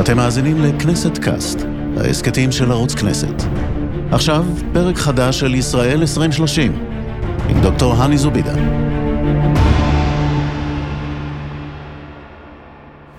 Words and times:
אתם 0.00 0.16
מאזינים 0.16 0.62
לכנסת 0.62 1.18
קאסט, 1.18 1.58
ההסכתים 1.96 2.52
של 2.52 2.72
ערוץ 2.72 2.94
כנסת. 2.94 3.42
עכשיו, 4.10 4.44
פרק 4.72 4.96
חדש 4.96 5.40
של 5.40 5.54
ישראל 5.54 6.00
2030, 6.00 6.72
עם 7.48 7.62
דוקטור 7.62 7.94
הני 7.94 8.18
זובידה. 8.18 8.54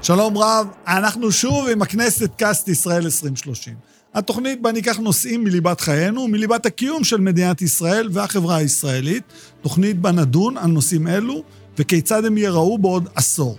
שלום 0.02 0.38
רב, 0.38 0.68
אנחנו 0.88 1.32
שוב 1.32 1.68
עם 1.72 1.82
הכנסת 1.82 2.30
קאסט 2.38 2.68
ישראל 2.68 3.04
2030. 3.04 3.74
התוכנית 4.14 4.62
בה 4.62 4.72
ניקח 4.72 4.98
נושאים 4.98 5.44
מליבת 5.44 5.82
חיינו, 5.82 6.28
מליבת 6.28 6.66
הקיום 6.66 7.04
של 7.04 7.22
מדינת 7.22 7.62
ישראל 7.62 8.10
והחברה 8.12 8.56
הישראלית, 8.56 9.24
תוכנית 9.62 10.00
בה 10.02 10.12
נדון 10.12 10.58
על 10.58 10.72
נושאים 10.72 11.08
אלו 11.08 11.44
וכיצד 11.78 12.26
הם 12.26 12.38
ייראו 12.38 12.78
בעוד 12.78 13.10
עשור. 13.16 13.58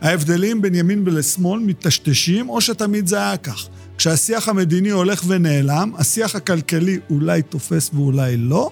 ההבדלים 0.00 0.62
בין 0.62 0.74
ימין 0.74 1.02
ולשמאל 1.06 1.60
מטשטשים, 1.60 2.48
או 2.48 2.60
שתמיד 2.60 3.06
זה 3.06 3.16
היה 3.16 3.36
כך. 3.36 3.68
כשהשיח 3.98 4.48
המדיני 4.48 4.90
הולך 4.90 5.22
ונעלם, 5.26 5.92
השיח 5.98 6.34
הכלכלי 6.34 6.98
אולי 7.10 7.42
תופס 7.42 7.90
ואולי 7.94 8.36
לא. 8.36 8.70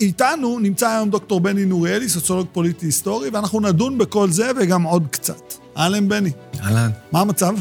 איתנו 0.00 0.58
נמצא 0.58 0.88
היום 0.88 1.10
דוקטור 1.10 1.40
בני 1.40 1.64
נוריאלי, 1.64 2.08
סוציולוג 2.08 2.46
פוליטי 2.52 2.86
היסטורי, 2.86 3.30
ואנחנו 3.30 3.60
נדון 3.60 3.98
בכל 3.98 4.30
זה 4.30 4.50
וגם 4.60 4.82
עוד 4.82 5.06
קצת. 5.10 5.54
אהלן, 5.76 6.08
בני. 6.08 6.30
אהלן. 6.60 6.90
מה 7.12 7.20
המצב? 7.20 7.54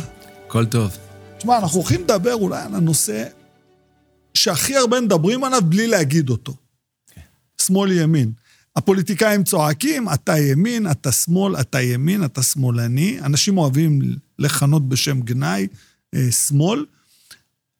הכל 0.48 0.66
טוב. 0.66 0.98
תשמע, 1.38 1.58
אנחנו 1.58 1.80
הולכים 1.80 2.02
לדבר 2.02 2.34
אולי 2.34 2.62
על 2.62 2.76
הנושא 2.76 3.26
שהכי 4.34 4.78
הרבה 4.78 5.02
מדברים 5.02 5.44
עליו 5.44 5.62
בלי 5.66 5.88
להגיד 5.88 6.30
אותו. 6.30 6.52
Okay. 6.52 7.20
שמאל-ימין. 7.62 8.32
הפוליטיקאים 8.76 9.44
צועקים, 9.44 10.10
אתה 10.14 10.38
ימין, 10.38 10.92
אתה 10.92 11.12
שמאל, 11.12 11.56
אתה 11.60 11.82
ימין, 11.82 12.26
אתה 12.26 12.44
שמאלני. 12.44 13.20
אנשים 13.22 13.58
אוהבים 13.58 14.00
לכנות 14.40 14.90
בשם 14.90 15.22
גנאי 15.22 15.68
אה, 16.16 16.32
שמאל. 16.32 16.86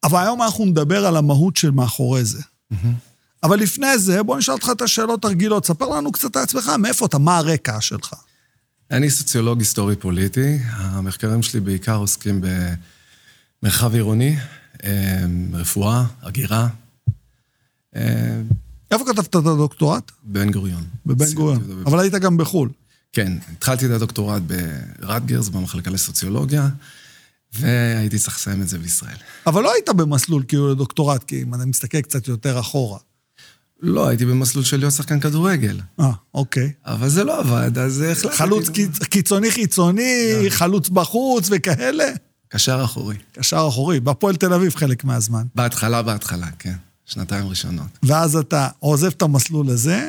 אבל 0.04 0.22
היום 0.22 0.42
אנחנו 0.42 0.64
נדבר 0.64 1.06
על 1.06 1.16
המהות 1.16 1.56
של 1.56 1.70
מאחורי 1.70 2.24
זה. 2.24 2.42
Mm-hmm. 2.42 2.76
אבל 3.42 3.58
לפני 3.58 3.98
זה, 3.98 4.22
בוא 4.22 4.38
נשאל 4.38 4.54
אותך 4.54 4.68
את 4.72 4.82
השאלות 4.82 5.24
הרגילות. 5.24 5.66
ספר 5.66 5.88
לנו 5.88 6.12
קצת 6.12 6.36
על 6.36 6.42
עצמך, 6.42 6.72
מאיפה 6.78 7.06
אתה, 7.06 7.18
מה 7.18 7.38
הרקע 7.38 7.80
שלך? 7.80 8.14
אני 8.90 9.10
סוציולוג 9.10 9.58
היסטורי 9.58 9.96
פוליטי. 9.96 10.58
המחקרים 10.70 11.42
שלי 11.42 11.60
בעיקר 11.60 11.96
עוסקים 11.96 12.40
במרחב 13.62 13.94
עירוני, 13.94 14.36
אה, 14.84 15.24
רפואה, 15.52 16.04
הגירה. 16.22 16.68
איפה 18.90 19.04
כתבת 19.04 19.26
את 19.26 19.34
הדוקטורט? 19.34 20.12
בבן 20.24 20.50
גוריון. 20.50 20.84
בבן 21.06 21.32
גוריון. 21.34 21.82
אבל 21.86 22.00
היית 22.00 22.14
גם 22.14 22.36
בחו"ל. 22.36 22.68
כן, 23.12 23.32
התחלתי 23.52 23.86
את 23.86 23.90
הדוקטורט 23.90 24.42
ברטגרס, 25.00 25.48
במחלקה 25.48 25.90
לסוציולוגיה, 25.90 26.68
והייתי 27.52 28.18
צריך 28.18 28.36
לסיים 28.36 28.62
את 28.62 28.68
זה 28.68 28.78
בישראל. 28.78 29.16
אבל 29.46 29.62
לא 29.62 29.72
היית 29.72 29.88
במסלול 29.88 30.42
כאילו 30.48 30.70
לדוקטורט, 30.70 31.24
כי 31.24 31.42
אם 31.42 31.54
אני 31.54 31.64
מסתכל 31.64 32.00
קצת 32.00 32.28
יותר 32.28 32.60
אחורה. 32.60 32.98
לא, 33.82 34.08
הייתי 34.08 34.24
במסלול 34.24 34.64
של 34.64 34.76
להיות 34.76 34.92
שחקן 34.92 35.20
כדורגל. 35.20 35.80
אה, 36.00 36.10
אוקיי. 36.34 36.72
אבל 36.86 37.08
זה 37.08 37.24
לא 37.24 37.40
עבד, 37.40 37.78
אז 37.78 38.00
החלטתי... 38.00 38.36
חלוץ 38.36 38.68
קיצוני 39.10 39.50
חיצוני, 39.50 40.32
לא. 40.44 40.50
חלוץ 40.50 40.88
בחוץ 40.88 41.48
וכאלה? 41.50 42.04
קשר 42.48 42.84
אחורי. 42.84 43.16
קשר 43.32 43.66
אחורי, 43.68 44.00
בהפועל 44.00 44.36
תל 44.36 44.52
אביב 44.52 44.74
חלק 44.74 45.04
מהזמן. 45.04 45.44
בהתחלה, 45.54 46.02
בהתחלה, 46.02 46.46
כן. 46.58 46.74
שנתיים 47.06 47.46
ראשונות. 47.46 47.98
ואז 48.02 48.36
אתה 48.36 48.68
עוזב 48.78 49.06
את 49.16 49.22
המסלול 49.22 49.68
הזה, 49.70 50.08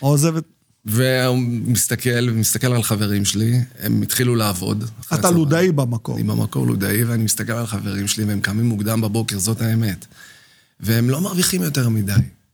עוזב 0.00 0.36
את... 0.36 0.44
ומסתכל, 0.86 2.30
מסתכל 2.32 2.72
על 2.72 2.82
חברים 2.82 3.24
שלי, 3.24 3.60
הם 3.78 4.02
התחילו 4.02 4.34
לעבוד. 4.34 4.84
אתה 5.14 5.30
לודאי 5.30 5.72
במקור. 5.72 6.16
אני 6.16 6.24
במקור 6.24 6.66
לודאי, 6.66 7.04
ואני 7.04 7.24
מסתכל 7.24 7.52
על 7.52 7.66
חברים 7.66 8.08
שלי, 8.08 8.24
והם 8.24 8.40
קמים 8.40 8.66
מוקדם 8.66 9.00
בבוקר, 9.00 9.38
זאת 9.38 9.62
האמת. 9.62 10.06
והם 10.80 11.10
לא 11.10 11.20
מרוויחים 11.20 11.62
יותר 11.62 11.88
מדי, 11.88 12.12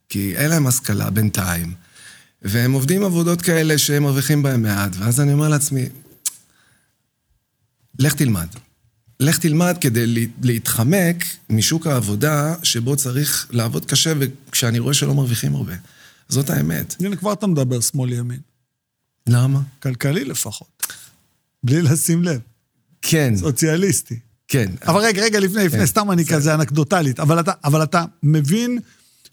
כי 0.09 0.37
אין 0.37 0.51
להם 0.51 0.67
השכלה 0.67 1.11
בינתיים. 1.11 1.75
והם 2.43 2.73
עובדים 2.73 3.05
עבודות 3.05 3.43
כאלה 3.43 3.79
שהם 3.79 4.03
מרוויחים 4.03 4.43
בהם 4.43 4.63
מעט, 4.63 4.91
ואז 4.99 5.21
אני 5.21 5.33
אומר 5.33 5.49
לעצמי, 5.49 5.89
לך 7.99 8.15
תלמד. 8.15 8.47
לך 9.21 9.39
תלמד 9.39 9.77
כדי 9.81 10.29
להתחמק 10.43 11.25
משוק 11.51 11.87
העבודה 11.87 12.55
שבו 12.63 12.97
צריך 12.97 13.47
לעבוד 13.51 13.85
קשה 13.85 14.13
וכשאני 14.19 14.79
רואה 14.79 14.95
שלא 14.95 15.15
מרוויחים 15.15 15.55
הרבה. 15.55 15.75
זאת 16.29 16.51
האמת. 16.51 16.95
הנה, 17.01 17.17
כבר 17.17 17.33
אתה 17.33 17.47
מדבר 17.47 17.81
שמאל-ימין. 17.81 18.41
למה? 19.27 19.61
כלכלי 19.83 20.25
לפחות. 20.25 20.87
בלי 21.65 21.83
לשים 21.83 22.23
לב. 22.23 22.41
כן. 23.03 23.35
סוציאליסטי. 23.37 24.19
כן. 24.49 24.73
אבל 24.87 25.01
רגע, 25.01 25.23
רגע, 25.23 25.41
לפני, 25.41 25.65
לפני, 25.65 25.79
כן. 25.79 25.87
סתם 25.87 26.11
אני 26.11 26.27
כזה 26.27 26.55
אנקדוטלית. 26.55 27.21
אבל 27.21 27.41
אתה, 27.41 27.53
אבל 27.65 27.83
אתה 27.83 28.05
מבין 28.23 28.79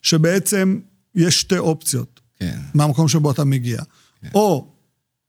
שבעצם 0.01 0.79
יש 1.16 1.41
שתי 1.41 1.57
אופציות. 1.57 2.19
כן. 2.39 2.59
מהמקום 2.73 3.07
שבו 3.07 3.31
אתה 3.31 3.43
מגיע. 3.43 3.81
כן. 4.22 4.29
או 4.33 4.72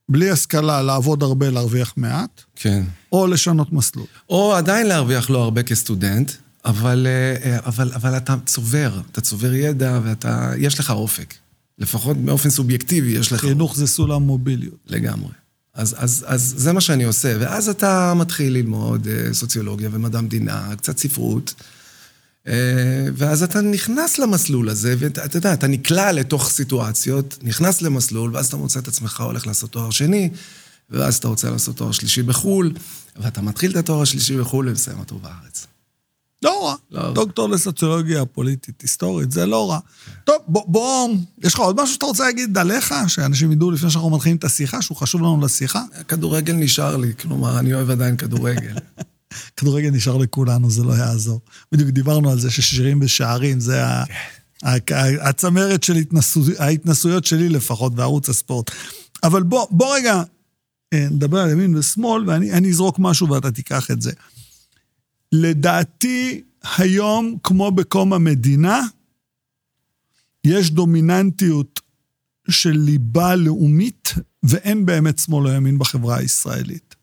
בלי 0.09 0.31
השכלה 0.31 0.83
לעבוד 0.83 1.23
הרבה, 1.23 1.51
להרוויח 1.51 1.95
מעט. 1.97 2.43
כן. 2.57 2.83
או 3.13 3.27
לשנות 3.27 3.73
מסלול. 3.73 4.07
או 4.29 4.55
עדיין 4.55 4.87
להרוויח 4.87 5.31
לא 5.31 5.43
הרבה 5.43 5.63
כסטודנט, 5.63 6.33
אבל, 6.65 7.07
אה, 7.07 7.59
אבל, 7.67 7.93
אבל 7.95 8.17
אתה 8.17 8.37
צובר, 8.47 9.01
אתה 9.13 9.21
צובר 9.21 9.55
ידע 9.55 10.01
ואתה, 10.05 10.53
יש 10.59 10.81
לך 10.81 10.91
אופק. 10.91 11.35
לפחות 11.79 12.17
באופן 12.17 12.51
סובייקטיבי 12.51 13.11
יש 13.11 13.33
לך... 13.33 13.41
חינוך 13.41 13.77
זה 13.77 13.87
סולם 13.87 14.23
מוביליות. 14.23 14.79
לגמרי. 14.87 15.31
אז, 15.75 15.95
אז, 15.99 16.25
אז 16.29 16.55
זה 16.57 16.73
מה 16.73 16.81
שאני 16.81 17.05
עושה, 17.05 17.37
ואז 17.41 17.69
אתה 17.69 18.15
מתחיל 18.17 18.53
ללמוד 18.53 19.09
אה, 19.09 19.35
סוציולוגיה 19.35 19.89
ומדע 19.93 20.19
המדינה, 20.19 20.77
קצת 20.77 20.99
ספרות, 20.99 21.55
אה, 21.61 21.74
ואז 23.17 23.43
אתה 23.43 23.61
נכנס 23.61 24.19
למסלול 24.19 24.69
הזה, 24.69 24.95
ואתה 24.99 25.37
יודע, 25.37 25.53
אתה 25.53 25.67
נקלע 25.67 26.13
לתוך 26.13 26.51
סיטואציות, 26.51 27.39
נכנס 27.43 27.83
למסלול, 27.83 28.31
ואז 28.35 28.47
אתה 28.47 28.57
מוצא 28.57 28.81
את 28.81 28.89
עצמך 28.89 29.21
הולך 29.21 29.47
לעשות 29.47 29.71
תואר 29.71 29.91
שני, 29.91 30.31
ואז 30.91 31.17
אתה 31.17 31.29
רוצה 31.29 31.51
לעשות 31.51 31.77
תואר 31.77 31.93
שלישי 31.93 32.23
בחו"ל, 32.23 32.73
ואתה 33.17 33.43
מתחיל 33.43 33.71
את 33.71 33.77
התואר 33.77 34.03
השלישי 34.03 34.37
בחו"ל 34.37 34.69
ומסיים 34.69 34.99
אותו 34.99 35.19
בארץ. 35.19 35.67
לא 36.43 36.67
רע. 36.67 36.75
לא 36.91 37.13
דוקטור 37.13 37.49
לסוציולוגיה 37.49 38.25
פוליטית, 38.25 38.83
היסטורית, 38.83 39.33
זה 39.33 39.47
לא 39.47 39.71
רע. 39.71 39.79
טוב, 40.25 40.37
בוא, 40.49 40.63
בוא, 40.67 41.15
יש 41.43 41.55
לך 41.55 41.61
עוד 41.61 41.83
משהו 41.83 41.95
שאתה 41.95 42.07
רוצה 42.07 42.25
להגיד 42.25 42.59
עליך, 42.59 42.95
שאנשים 43.09 43.53
ידעו 43.53 43.71
לפני 43.71 43.91
שאנחנו 43.91 44.11
מתחילים 44.11 44.37
את 44.37 44.45
השיחה, 44.45 44.83
שהוא 44.83 44.97
חשוב 44.97 45.21
לנו 45.21 45.41
לשיחה? 45.41 45.83
כדורגל 46.09 46.53
נשאר 46.53 46.97
לי, 46.97 47.13
כלומר, 47.21 47.59
אני 47.59 47.75
אוהב 47.75 47.91
עדיין 47.91 48.17
כדורגל. 48.17 48.75
כדורגל 49.57 49.91
נשאר 49.91 50.17
לכולנו, 50.17 50.71
זה 50.71 50.85
לא 50.85 50.93
יעזור. 50.93 51.41
בדיוק 51.73 51.91
דיברנו 51.91 52.31
על 52.31 52.41
זה 52.41 52.51
ששירים 52.51 53.01
בשערים, 53.01 53.61
זה 53.61 53.83
כן. 54.87 55.17
הצמרת 55.21 55.83
של 55.83 55.95
ההתנסויות 56.59 57.25
שלי 57.25 57.49
לפחות 57.49 57.95
בערוץ 57.95 58.29
הספורט. 58.29 58.71
אבל 59.23 59.43
בוא, 59.43 59.67
בוא 59.71 59.97
רגע 59.97 60.23
אה, 60.93 61.07
נדבר 61.11 61.39
על 61.39 61.51
ימין 61.51 61.77
ושמאל, 61.77 62.31
ואני 62.31 62.71
אזרוק 62.71 62.97
משהו 62.99 63.29
ואתה 63.29 63.51
תיקח 63.51 63.91
את 63.91 64.03
זה. 64.03 64.13
לדעתי, 65.33 66.43
היום, 66.79 67.37
כמו 67.43 67.71
בקום 67.71 68.13
המדינה, 68.13 68.81
יש 70.45 70.71
דומיננטיות 70.71 71.81
של 72.49 72.71
ליבה 72.71 73.35
לאומית, 73.35 74.15
ואין 74.43 74.87
באמת 74.87 75.19
שמאל 75.19 75.47
או 75.47 75.53
ימין 75.53 75.79
בחברה 75.79 76.17
הישראלית. 76.17 76.94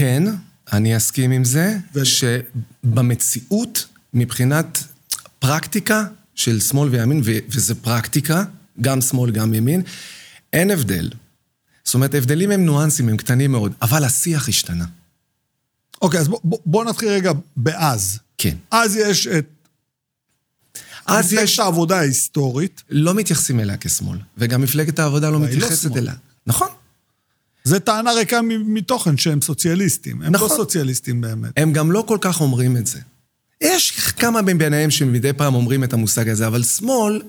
כן, 0.00 0.22
אני 0.72 0.96
אסכים 0.96 1.30
עם 1.30 1.44
זה, 1.44 1.76
ו... 1.94 2.00
שבמציאות, 2.04 3.86
מבחינת 4.14 4.84
פרקטיקה 5.38 6.04
של 6.34 6.60
שמאל 6.60 6.88
וימין, 6.88 7.20
ו- 7.24 7.38
וזה 7.48 7.74
פרקטיקה, 7.74 8.44
גם 8.80 9.00
שמאל, 9.00 9.30
גם 9.30 9.54
ימין, 9.54 9.82
אין 10.52 10.70
הבדל. 10.70 11.10
זאת 11.84 11.94
אומרת, 11.94 12.14
ההבדלים 12.14 12.50
הם 12.50 12.64
ניואנסים, 12.64 13.08
הם 13.08 13.16
קטנים 13.16 13.52
מאוד, 13.52 13.72
אבל 13.82 14.04
השיח 14.04 14.48
השתנה. 14.48 14.84
אוקיי, 16.02 16.20
אז 16.20 16.28
בוא, 16.28 16.58
בוא 16.66 16.84
נתחיל 16.84 17.08
רגע 17.08 17.32
באז. 17.56 18.18
כן. 18.38 18.56
אז 18.70 18.96
יש 18.96 19.26
את... 19.26 19.46
אז 21.06 21.32
יש... 21.32 21.54
את 21.54 21.64
העבודה 21.64 21.98
ההיסטורית. 21.98 22.82
לא 22.90 23.14
מתייחסים 23.14 23.60
אליה 23.60 23.76
כשמאל, 23.80 24.18
וגם 24.38 24.62
מפלגת 24.62 24.98
העבודה 24.98 25.30
לא, 25.30 25.40
לא 25.40 25.46
מתייחסת 25.46 25.90
לא 25.90 25.96
אליה. 25.96 26.14
נכון. 26.46 26.68
זה 27.64 27.80
טענה 27.80 28.12
ריקה 28.12 28.40
מתוכן 28.42 29.16
שהם 29.16 29.40
סוציאליסטים. 29.40 30.16
הם 30.16 30.22
לא 30.22 30.30
נכון. 30.30 30.48
לא 30.50 30.56
סוציאליסטים 30.56 31.20
באמת. 31.20 31.50
הם 31.56 31.72
גם 31.72 31.92
לא 31.92 32.04
כל 32.06 32.18
כך 32.20 32.40
אומרים 32.40 32.76
את 32.76 32.86
זה. 32.86 32.98
יש 33.60 33.90
כמה 33.90 34.42
ביניהם 34.42 34.90
שמדי 34.90 35.32
פעם 35.32 35.54
אומרים 35.54 35.84
את 35.84 35.92
המושג 35.92 36.28
הזה, 36.28 36.46
אבל 36.46 36.62
שמאל, 36.62 37.22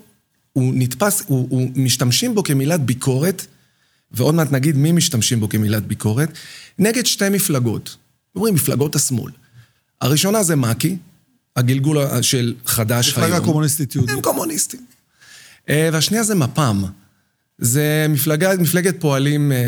הוא 0.52 0.72
נתפס, 0.76 1.22
הוא, 1.26 1.46
הוא 1.50 1.70
משתמשים 1.76 2.34
בו 2.34 2.42
כמילת 2.42 2.80
ביקורת, 2.80 3.46
ועוד 4.10 4.34
מעט 4.34 4.52
נגיד 4.52 4.76
מי 4.76 4.92
משתמשים 4.92 5.40
בו 5.40 5.48
כמילת 5.48 5.86
ביקורת, 5.86 6.28
נגד 6.78 7.06
שתי 7.06 7.28
מפלגות. 7.28 7.96
אומרים 8.36 8.54
מפלגות 8.54 8.96
השמאל. 8.96 9.32
הראשונה 10.00 10.42
זה 10.42 10.56
מק"י, 10.56 10.96
הגלגול 11.56 12.22
של 12.22 12.54
חד"ש 12.66 13.12
היום. 13.12 13.24
מפלגה 13.24 13.44
קומוניסטית 13.44 13.94
יהודית. 13.94 14.14
הם 14.14 14.20
קומוניסטים. 14.22 14.80
אה, 15.68 15.88
והשנייה 15.92 16.22
זה 16.22 16.34
מפ"ם. 16.34 16.84
זה 17.62 18.06
מפלגה, 18.08 18.56
מפלגת 18.56 19.00
פועלים 19.00 19.52
אה, 19.52 19.56
אה, 19.56 19.62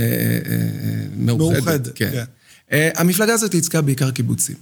מאוחדת. 1.16 1.56
מאוחדת, 1.56 1.88
כן. 1.94 2.10
כן. 2.12 2.24
אה, 2.72 2.90
המפלגה 2.96 3.34
הזאת 3.34 3.54
ייצגה 3.54 3.80
בעיקר 3.80 4.10
קיבוצים. 4.10 4.56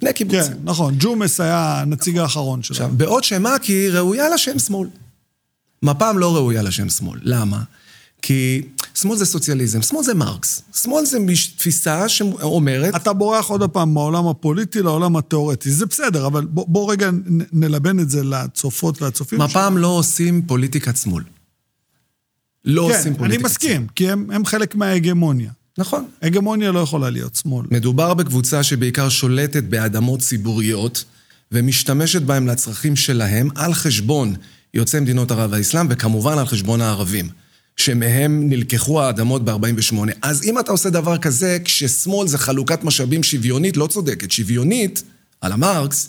בני 0.00 0.12
קיבוצים. 0.12 0.42
כן, 0.42 0.58
נכון. 0.64 0.94
ג'ומס 0.98 1.40
היה 1.40 1.80
הנציג 1.80 2.18
האחרון 2.18 2.62
שלו. 2.62 2.74
עכשיו, 2.74 2.90
בעוד 2.96 3.24
שמק"י 3.24 3.88
ראויה 3.88 4.28
לשם 4.28 4.58
שמאל. 4.58 4.88
מפ"ם 5.82 6.18
לא 6.18 6.36
ראויה 6.36 6.62
לשם 6.62 6.88
שמאל. 6.88 7.18
למה? 7.22 7.62
כי 8.22 8.62
שמאל 8.94 9.16
זה 9.16 9.26
סוציאליזם, 9.26 9.82
שמאל 9.82 10.04
זה 10.04 10.14
מרקס. 10.14 10.62
שמאל 10.74 11.04
זה 11.04 11.18
תפיסה 11.56 12.08
שאומרת... 12.08 12.96
אתה 12.96 13.12
בורח 13.12 13.46
עוד 13.46 13.70
פעם 13.70 13.94
מהעולם 13.94 14.28
הפוליטי 14.28 14.82
לעולם 14.82 15.16
התיאורטי. 15.16 15.70
זה 15.70 15.86
בסדר, 15.86 16.26
אבל 16.26 16.44
בוא, 16.44 16.64
בוא 16.68 16.92
רגע 16.92 17.10
נלבן 17.52 18.00
את 18.00 18.10
זה 18.10 18.24
לצופות 18.24 19.02
והצופים. 19.02 19.40
מפ"ם 19.40 19.74
לא 19.78 19.88
עושים 19.88 20.42
פוליטיקת 20.42 20.96
שמאל. 20.96 21.22
לא 22.64 22.88
כן, 22.88 22.94
עושים 22.96 23.12
אני 23.12 23.18
פוליטיקת 23.18 23.44
מסכים, 23.44 23.86
כי 23.94 24.10
הם, 24.10 24.30
הם 24.30 24.44
חלק 24.44 24.74
מההגמוניה. 24.74 25.50
נכון. 25.78 26.06
הגמוניה 26.22 26.72
לא 26.72 26.80
יכולה 26.80 27.10
להיות 27.10 27.36
שמאל. 27.36 27.66
מדובר 27.70 28.14
בקבוצה 28.14 28.62
שבעיקר 28.62 29.08
שולטת 29.08 29.62
באדמות 29.62 30.20
ציבוריות 30.20 31.04
ומשתמשת 31.52 32.22
בהם 32.22 32.46
לצרכים 32.46 32.96
שלהם 32.96 33.48
על 33.54 33.74
חשבון 33.74 34.34
יוצאי 34.74 35.00
מדינות 35.00 35.30
ערב 35.30 35.52
והאסלאם 35.52 35.86
וכמובן 35.90 36.38
על 36.38 36.46
חשבון 36.46 36.80
הערבים, 36.80 37.28
שמהם 37.76 38.48
נלקחו 38.48 39.02
האדמות 39.02 39.44
ב-48. 39.44 39.96
אז 40.22 40.44
אם 40.44 40.58
אתה 40.58 40.72
עושה 40.72 40.90
דבר 40.90 41.18
כזה, 41.18 41.58
כששמאל 41.64 42.28
זה 42.28 42.38
חלוקת 42.38 42.84
משאבים 42.84 43.22
שוויונית, 43.22 43.76
לא 43.76 43.86
צודקת, 43.86 44.30
שוויונית, 44.30 45.02
על 45.40 45.52
המרקס, 45.52 46.08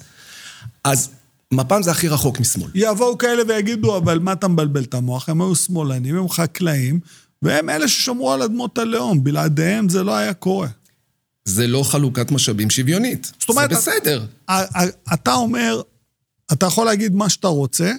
אז 0.84 1.10
מפ"ם 1.54 1.84
זה 1.84 1.92
הכי 1.92 2.08
רחוק 2.08 2.40
משמאל. 2.40 2.70
יבואו 2.76 3.18
כאלה 3.18 3.44
ויגידו, 3.48 3.98
אבל 3.98 4.20
מה 4.20 4.34
אתה 4.34 4.48
מבלבל 4.48 4.84
את 4.84 4.94
המוח? 4.94 5.30
הם 5.30 5.42
היו 5.42 5.56
שמאלנים, 5.56 6.18
הם 6.18 6.30
חקלאים, 6.30 7.00
והם 7.42 7.70
אלה 7.70 7.88
ששמרו 7.88 8.32
על 8.32 8.42
אדמות 8.42 8.78
הלאום. 8.78 9.24
בלעדיהם 9.24 9.90
זה 9.90 10.04
לא 10.04 10.16
היה 10.16 10.34
קורה. 10.34 10.68
זה 11.46 11.68
לא 11.68 11.84
חלוקת 11.84 12.32
משאבים 12.32 12.70
שוויונית. 12.70 13.32
זאת 13.40 13.50
אומרת, 13.50 13.70
זה 13.70 13.76
בסדר. 13.76 14.26
אתה 15.14 15.34
אומר, 15.34 15.82
אתה 16.54 16.66
יכול 16.66 16.86
להגיד 16.86 17.16
מה 17.16 17.30
שאתה 17.30 17.48
רוצה, 17.48 17.92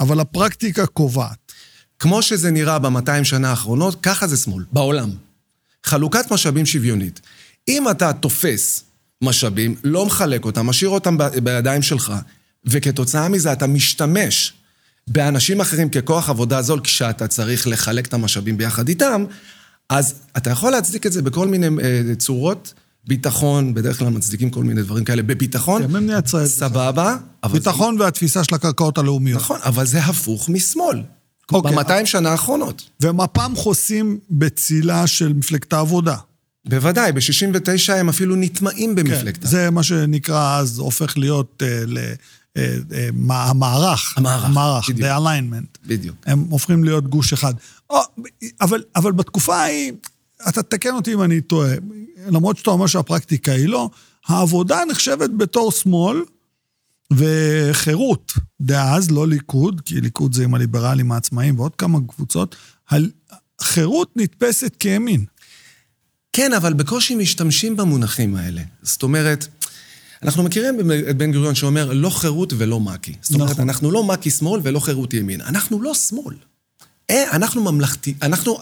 אבל 0.00 0.20
הפרקטיקה 0.20 0.86
קובעת. 0.86 1.52
כמו 1.98 2.22
שזה 2.22 2.50
נראה 2.50 2.78
ב-200 2.78 3.24
שנה 3.24 3.50
האחרונות, 3.50 3.96
ככה 4.02 4.26
זה 4.26 4.36
שמאל, 4.36 4.64
בעולם. 4.72 5.10
חלוקת 5.84 6.30
משאבים 6.30 6.66
שוויונית. 6.66 7.20
אם 7.68 7.90
אתה 7.90 8.12
תופס 8.12 8.84
משאבים, 9.22 9.74
לא 9.84 10.06
מחלק 10.06 10.44
אותם, 10.44 10.66
משאיר 10.66 10.90
אותם 10.90 11.18
בידיים 11.42 11.82
שלך, 11.82 12.12
וכתוצאה 12.66 13.28
מזה 13.28 13.52
אתה 13.52 13.66
משתמש 13.66 14.52
באנשים 15.06 15.60
אחרים 15.60 15.88
ככוח 15.88 16.28
עבודה 16.28 16.62
זול 16.62 16.80
כשאתה 16.80 17.26
צריך 17.26 17.68
לחלק 17.68 18.06
את 18.06 18.14
המשאבים 18.14 18.56
ביחד 18.56 18.88
איתם, 18.88 19.24
אז 19.88 20.14
אתה 20.36 20.50
יכול 20.50 20.72
להצדיק 20.72 21.06
את 21.06 21.12
זה 21.12 21.22
בכל 21.22 21.48
מיני 21.48 21.66
אה, 21.82 22.14
צורות. 22.14 22.74
ביטחון, 23.06 23.74
בדרך 23.74 23.98
כלל 23.98 24.08
מצדיקים 24.08 24.50
כל 24.50 24.64
מיני 24.64 24.82
דברים 24.82 25.04
כאלה. 25.04 25.22
בביטחון, 25.22 25.82
כן. 25.82 26.46
סבבה. 26.46 27.16
ביטחון 27.52 28.00
והתפיסה 28.00 28.44
של 28.44 28.54
הקרקעות 28.54 28.98
הלאומיות. 28.98 29.40
נכון, 29.40 29.58
אבל 29.62 29.86
זה 29.86 29.98
הפוך 29.98 30.48
משמאל. 30.48 31.02
אוקיי. 31.52 31.76
ב-200 31.76 32.06
שנה 32.06 32.30
האחרונות. 32.30 32.82
ומפ"ם 33.00 33.52
חוסים 33.56 34.18
בצילה 34.30 35.06
של 35.06 35.32
מפלגת 35.32 35.72
העבודה. 35.72 36.16
בוודאי, 36.68 37.12
ב-69 37.12 37.92
הם 37.92 38.08
אפילו 38.08 38.36
נטמעים 38.36 38.94
במפלגת. 38.94 39.42
כן, 39.42 39.48
זה 39.48 39.70
מה 39.70 39.82
שנקרא 39.82 40.58
אז 40.58 40.78
הופך 40.78 41.18
להיות 41.18 41.62
אה, 41.66 41.84
המערך. 43.28 44.14
המערך, 44.16 44.44
המערך, 44.44 44.88
בדיוק. 44.88 45.08
the 45.08 45.12
alignment. 45.18 45.78
בדיוק. 45.86 46.16
הם 46.26 46.40
הופכים 46.50 46.84
להיות 46.84 47.08
גוש 47.08 47.32
אחד. 47.32 47.54
או, 47.90 47.98
אבל, 48.60 48.82
אבל 48.96 49.12
בתקופה 49.12 49.56
ההיא, 49.56 49.92
אתה 50.48 50.62
תקן 50.62 50.94
אותי 50.94 51.14
אם 51.14 51.22
אני 51.22 51.40
טועה, 51.40 51.74
למרות 52.26 52.56
שאתה 52.56 52.70
אומר 52.70 52.86
שהפרקטיקה 52.86 53.52
היא 53.52 53.68
לא, 53.68 53.90
העבודה 54.26 54.80
נחשבת 54.90 55.30
בתור 55.36 55.72
שמאל, 55.72 56.22
וחירות 57.12 58.32
דאז, 58.60 59.10
לא 59.10 59.26
ליכוד, 59.28 59.80
כי 59.84 60.00
ליכוד 60.00 60.34
זה 60.34 60.44
עם 60.44 60.54
הליברלים 60.54 61.12
העצמאים 61.12 61.58
ועוד 61.58 61.76
כמה 61.76 61.98
קבוצות, 62.08 62.56
חירות 63.60 64.12
נתפסת 64.16 64.76
כימין. 64.78 65.24
כן, 66.32 66.52
אבל 66.52 66.72
בקושי 66.72 67.14
משתמשים 67.14 67.76
במונחים 67.76 68.36
האלה. 68.36 68.62
זאת 68.82 69.02
אומרת, 69.02 69.48
אנחנו 70.24 70.42
מכירים 70.42 70.80
את 71.10 71.16
בן 71.16 71.32
גוריון 71.32 71.54
שאומר 71.54 71.92
לא 71.92 72.10
חירות 72.10 72.52
ולא 72.56 72.80
מק"י. 72.80 73.14
זאת 73.22 73.34
אומרת, 73.34 73.50
נכון. 73.50 73.68
אנחנו 73.68 73.90
לא 73.90 74.04
מק"י 74.04 74.30
שמאל 74.30 74.60
ולא 74.64 74.80
חירות 74.80 75.14
ימין. 75.14 75.40
אנחנו 75.40 75.82
לא 75.82 75.94
שמאל. 75.94 76.34
אה, 77.10 77.30
אנחנו 77.36 77.62
ממלכתי... 77.62 78.14
אנחנו, 78.22 78.58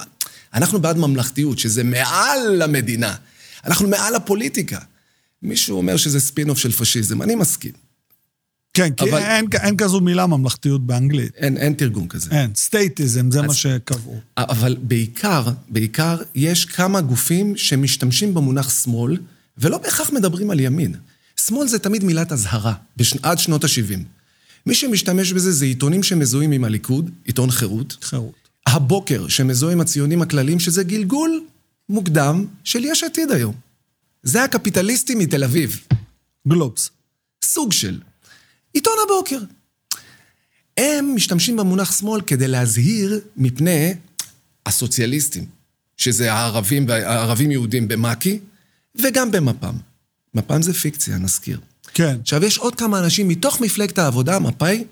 אנחנו 0.55 0.81
בעד 0.81 0.97
ממלכתיות, 0.97 1.59
שזה 1.59 1.85
מעל 1.85 2.63
המדינה. 2.63 3.15
אנחנו 3.65 3.89
מעל 3.89 4.15
הפוליטיקה. 4.15 4.79
מישהו 5.43 5.77
אומר 5.77 5.97
שזה 5.97 6.21
ספין-אוף 6.21 6.59
של 6.59 6.73
פשיזם, 6.73 7.23
אני 7.23 7.35
מסכים. 7.35 7.73
כן, 8.75 8.93
כי 8.93 9.11
אבל- 9.11 9.19
אין, 9.19 9.47
אין 9.61 9.77
כזו 9.77 10.01
מילה 10.01 10.27
ממלכתיות 10.27 10.87
באנגלית. 10.87 11.33
אין, 11.37 11.57
אין 11.57 11.73
תרגום 11.73 12.09
כזה. 12.09 12.31
אין, 12.31 12.51
statism, 12.55 13.31
זה 13.31 13.43
מה 13.43 13.55
שקבעו. 13.55 14.21
אבל 14.37 14.77
בעיקר, 14.83 15.45
בעיקר, 15.69 16.17
יש 16.35 16.65
כמה 16.65 17.01
גופים 17.01 17.57
שמשתמשים 17.57 18.35
במונח 18.35 18.83
שמאל, 18.83 19.17
ולא 19.59 19.79
בהכרח 19.79 20.11
מדברים 20.11 20.51
על 20.51 20.61
ימין. 20.61 20.95
שמאל 21.47 21.69
זה 21.69 21.79
תמיד 21.79 22.05
מילת 22.05 22.33
אזהרה, 22.33 22.75
בש... 22.97 23.15
עד 23.23 23.39
שנות 23.39 23.65
ה-70. 23.65 23.99
מי 24.67 24.75
שמשתמש 24.75 25.33
בזה 25.33 25.53
זה 25.53 25.65
עיתונים 25.65 26.03
שמזוהים 26.03 26.53
עם 26.53 26.65
הליכוד, 26.65 27.11
עיתון 27.25 27.51
חירות. 27.51 27.97
חירות. 28.03 28.35
הבוקר, 28.67 29.29
שמזוהה 29.29 29.73
עם 29.73 29.81
הציונים 29.81 30.23
הכלליים, 30.23 30.61
שזה 30.61 30.85
גלגול 30.85 31.45
מוקדם 31.89 32.47
של 32.65 32.85
יש 32.85 33.05
עתיד 33.05 33.31
היום. 33.31 33.55
זה 34.23 34.45
הקפיטליסטים 34.45 35.19
מתל 35.19 35.45
אביב. 35.45 35.81
גלובס. 36.49 36.91
סוג 37.45 37.73
של. 37.73 38.01
עיתון 38.73 38.93
הבוקר. 39.05 39.39
הם 40.77 41.13
משתמשים 41.15 41.57
במונח 41.57 41.99
שמאל 41.99 42.21
כדי 42.21 42.49
להזהיר 42.49 43.21
מפני 43.37 43.95
הסוציאליסטים, 44.67 45.47
שזה 45.97 46.33
הערבים, 46.33 46.91
הערבים 46.91 47.51
יהודים 47.51 47.89
במק"י, 47.89 48.39
וגם 48.95 49.31
במפ"ם. 49.31 49.92
מפ"ם 50.35 50.63
זה 50.63 50.75
פיקציה, 50.75 51.19
נזכיר. 51.19 51.61
כן. 51.95 52.17
עכשיו, 52.23 52.45
יש 52.45 52.59
עוד 52.59 52.75
כמה 52.75 52.99
אנשים 52.99 53.29
מתוך 53.29 53.61
מפלגת 53.61 53.99
העבודה, 53.99 54.39
מפא"י, 54.39 54.85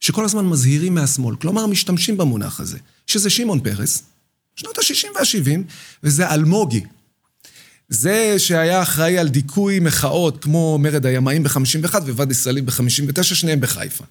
שכל 0.00 0.24
הזמן 0.24 0.46
מזהירים 0.46 0.94
מהשמאל, 0.94 1.36
כלומר, 1.36 1.66
משתמשים 1.66 2.16
במונח 2.16 2.60
הזה, 2.60 2.78
שזה 3.06 3.30
שמעון 3.30 3.60
פרס, 3.60 4.02
שנות 4.56 4.78
ה-60 4.78 5.06
וה-70, 5.16 5.60
וזה 6.02 6.30
אלמוגי. 6.30 6.80
זה 7.88 8.34
שהיה 8.38 8.82
אחראי 8.82 9.18
על 9.18 9.28
דיכוי 9.28 9.80
מחאות 9.80 10.42
כמו 10.44 10.78
מרד 10.78 11.06
הימאים 11.06 11.42
ב-51 11.42 11.94
וואדי 11.94 12.34
סאליב 12.34 12.66
ב-59, 12.66 13.22
שניהם 13.22 13.60
בחיפה. 13.60 14.04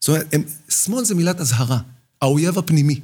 זאת 0.00 0.08
אומרת, 0.08 0.26
הם, 0.34 0.42
שמאל 0.68 1.04
זה 1.04 1.14
מילת 1.14 1.40
אזהרה, 1.40 1.78
האויב 2.22 2.58
הפנימי. 2.58 3.00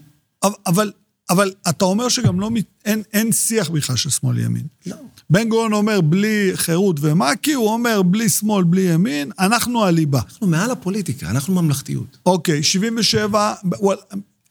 אבל- 0.66 0.92
אבל, 1.30 1.52
אתה 1.68 1.84
אומר 1.84 2.08
שגם 2.08 2.40
לא, 2.40 2.50
אין, 2.84 3.02
אין 3.12 3.32
שיח 3.32 3.70
בכלל 3.70 3.96
של 3.96 4.10
שמאל 4.10 4.38
ימין. 4.38 4.66
לא. 4.86 4.96
בן 5.30 5.48
גוריון 5.48 5.72
אומר 5.72 6.00
בלי 6.00 6.50
חירות 6.54 6.96
ומק"י, 7.00 7.52
הוא 7.52 7.68
אומר 7.68 8.02
בלי 8.02 8.28
שמאל, 8.28 8.64
בלי 8.64 8.80
ימין, 8.80 9.30
אנחנו 9.38 9.84
הליבה. 9.84 10.20
אנחנו 10.30 10.46
מעל 10.46 10.70
הפוליטיקה, 10.70 11.30
אנחנו 11.30 11.62
ממלכתיות. 11.62 12.18
אוקיי, 12.26 12.62
77, 12.62 13.54
וואל, 13.64 13.96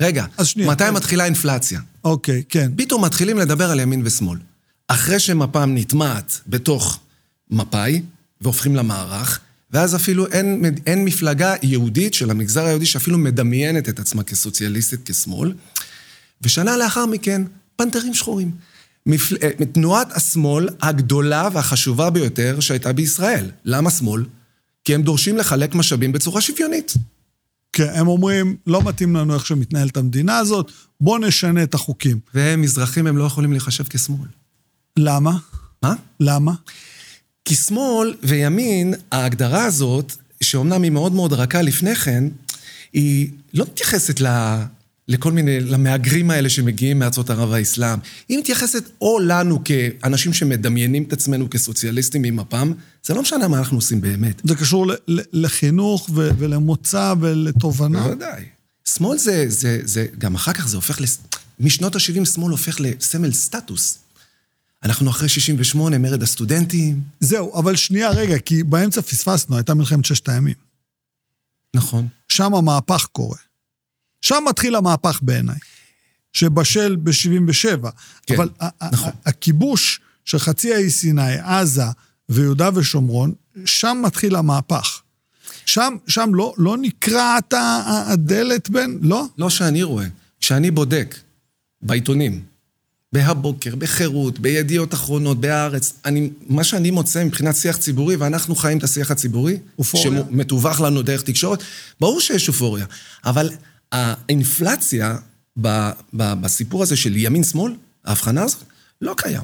רגע, 0.02 0.26
אז 0.38 0.48
שנייה. 0.48 0.70
מתי 0.70 0.84
מתחילה 0.94 1.26
אינפלציה? 1.26 1.82
אוקיי, 2.04 2.44
כן. 2.50 2.72
פתאום 2.78 3.06
מתחילים 3.06 3.38
לדבר 3.38 3.72
על 3.72 3.80
ימין 3.80 4.02
ושמאל. 4.06 4.40
אחרי 4.88 5.20
שמפ"ם 5.20 5.72
נטמעת 5.76 6.40
בתוך 6.48 7.00
מפא"י, 7.52 8.02
והופכים 8.42 8.76
למערך, 8.76 9.40
ואז 9.72 9.96
אפילו 9.96 10.28
אין, 10.28 10.76
אין 10.86 11.06
מפלגה 11.06 11.56
יהודית 11.64 12.14
של 12.14 12.32
המגזר 12.32 12.66
היהודי 12.66 12.86
שאפילו 12.86 13.18
מדמיינת 13.18 13.90
את 13.90 14.00
עצמה 14.00 14.24
כסוציאליסטית, 14.24 15.00
כשמאל. 15.06 15.54
ושנה 16.42 16.78
לאחר 16.78 17.06
מכן, 17.06 17.42
פנתרים 17.76 18.14
שחורים. 18.14 18.52
מפל... 19.10 19.36
אה, 19.44 19.66
תנועת 19.66 20.08
השמאל 20.12 20.70
הגדולה 20.82 21.50
והחשובה 21.54 22.10
ביותר 22.10 22.60
שהייתה 22.60 22.94
בישראל. 22.94 23.52
למה 23.66 23.92
שמאל? 23.92 24.26
כי 24.84 24.96
הם 24.96 25.04
דורשים 25.04 25.38
לחלק 25.38 25.76
משאבים 25.76 26.12
בצורה 26.12 26.42
שוויונית. 26.42 26.94
כן, 27.74 27.90
הם 27.94 28.08
אומרים, 28.08 28.56
לא 28.68 28.84
מתאים 28.84 29.16
לנו 29.16 29.34
איך 29.34 29.46
שמתנהלת 29.46 29.98
המדינה 29.98 30.38
הזאת, 30.38 30.72
בואו 31.02 31.18
נשנה 31.18 31.64
את 31.64 31.74
החוקים. 31.74 32.20
והם 32.34 32.62
מזרחים, 32.62 33.08
הם 33.08 33.18
לא 33.18 33.24
יכולים 33.24 33.52
להיחשב 33.52 33.84
כשמאל. 33.90 34.28
למה? 34.98 35.38
מה? 35.84 35.94
למה? 36.20 36.54
כי 37.46 37.56
שמאל 37.56 38.16
וימין, 38.24 38.94
ההגדרה 39.12 39.64
הזאת, 39.64 40.16
שאומנם 40.44 40.84
היא 40.84 40.92
מאוד 40.92 41.12
מאוד 41.12 41.34
רכה 41.34 41.62
לפני 41.62 41.96
כן, 41.96 42.24
היא 42.94 43.30
לא 43.54 43.66
מתייחסת 43.66 44.22
ל... 44.22 44.28
לכל 45.10 45.32
מיני, 45.32 45.60
למהגרים 45.60 46.32
האלה 46.32 46.50
שמגיעים 46.50 47.00
מארצות 47.00 47.30
ערב 47.30 47.50
והאסלאם. 47.50 48.00
היא 48.30 48.40
מתייחסת 48.40 48.90
או 49.02 49.20
לנו 49.20 49.62
כאנשים 49.64 50.34
שמדמיינים 50.34 51.04
את 51.04 51.14
עצמנו 51.14 51.50
כסוציאליסטים 51.50 52.22
ממפ"ם, 52.22 52.74
זה 53.04 53.14
לא 53.14 53.22
משנה 53.22 53.48
מה 53.48 53.58
אנחנו 53.58 53.78
עושים 53.78 54.02
באמת. 54.02 54.42
זה 54.44 54.56
קשור 54.56 54.92
לחינוך 55.34 56.10
ו- 56.14 56.30
ולמוצא 56.38 57.14
ולתובנה. 57.20 58.04
בוודאי. 58.04 58.44
שמאל 58.86 59.18
זה, 59.18 59.46
זה, 59.48 59.80
זה, 59.84 60.06
גם 60.18 60.36
אחר 60.36 60.54
כך 60.54 60.68
זה 60.68 60.76
הופך, 60.76 61.02
לס... 61.02 61.20
משנות 61.60 61.96
ה-70 61.96 62.26
שמאל 62.26 62.52
הופך 62.52 62.80
לסמל 62.80 63.32
סטטוס. 63.32 63.98
אנחנו 64.84 65.10
אחרי 65.10 65.30
68, 65.30 65.98
מרד 65.98 66.24
הסטודנטים. 66.24 67.02
זהו, 67.20 67.60
אבל 67.60 67.76
שנייה, 67.76 68.10
רגע, 68.10 68.40
כי 68.40 68.64
באמצע 68.64 69.02
פספסנו, 69.02 69.56
הייתה 69.56 69.74
מלחמת 69.74 70.06
ששת 70.06 70.30
הימים. 70.30 70.56
נכון. 71.76 72.08
שם 72.30 72.54
המהפך 72.56 73.08
קורה. 73.12 73.38
שם 74.22 74.44
מתחיל 74.50 74.76
המהפך 74.76 75.20
בעיניי, 75.22 75.60
שבשל 76.34 76.96
ב-77. 76.96 77.90
כן, 78.26 78.36
אבל 78.36 78.50
נכון. 78.92 79.12
הכיבוש 79.26 80.00
של 80.26 80.40
חצי 80.40 80.74
האי 80.74 80.90
סיני, 80.90 81.40
עזה 81.44 81.84
ויהודה 82.30 82.70
ושומרון, 82.76 83.34
שם 83.66 84.02
מתחיל 84.06 84.36
המהפך. 84.36 85.02
שם, 85.66 85.96
שם 86.08 86.30
לא, 86.34 86.54
לא 86.58 86.78
נקרעת 86.78 87.54
הדלת 87.88 88.70
בין... 88.70 89.00
לא? 89.02 89.26
לא 89.38 89.50
שאני 89.50 89.84
רואה. 89.84 90.06
כשאני 90.40 90.72
בודק 90.72 91.16
בעיתונים, 91.82 92.44
בהבוקר, 93.14 93.76
בחירות, 93.76 94.40
בידיעות 94.40 94.94
אחרונות, 94.94 95.42
בהארץ, 95.42 95.94
אני, 96.06 96.30
מה 96.48 96.64
שאני 96.64 96.92
מוצא 96.92 97.24
מבחינת 97.24 97.56
שיח 97.56 97.78
ציבורי, 97.78 98.16
ואנחנו 98.16 98.56
חיים 98.56 98.78
את 98.78 98.84
השיח 98.84 99.12
הציבורי, 99.12 99.58
אופוריה. 99.80 100.22
שמתווך 100.30 100.82
לנו 100.82 101.02
דרך 101.02 101.22
תקשורת, 101.22 101.64
ברור 102.00 102.22
שיש 102.22 102.48
אופוריה, 102.48 102.86
אבל 103.26 103.50
האינפלציה 103.92 105.18
ב, 105.62 105.68
ב, 106.14 106.34
בסיפור 106.42 106.84
הזה 106.84 106.98
של 106.98 107.16
ימין-שמאל, 107.16 107.74
ההבחנה 108.06 108.44
הזאת, 108.44 108.64
לא 109.02 109.14
קיים. 109.18 109.44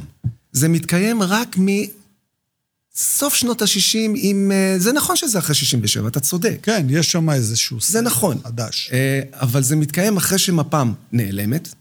זה 0.52 0.68
מתקיים 0.68 1.22
רק 1.24 1.56
מסוף 1.58 3.34
שנות 3.34 3.62
ה-60 3.62 3.98
עם... 4.16 4.52
אה, 4.52 4.76
זה 4.78 4.94
נכון 4.94 5.16
שזה 5.16 5.40
אחרי 5.40 5.56
67, 5.56 6.08
אתה 6.08 6.20
צודק. 6.20 6.60
כן, 6.64 6.86
יש 6.90 7.12
שם 7.12 7.30
איזשהו... 7.30 7.78
זה 7.82 8.02
נכון. 8.02 8.38
חדש. 8.44 8.90
אה, 8.94 9.22
אבל 9.34 9.64
זה 9.64 9.76
מתקיים 9.76 10.18
אחרי 10.18 10.40
שמפ"ם 10.40 10.94
נעלמת, 11.12 11.74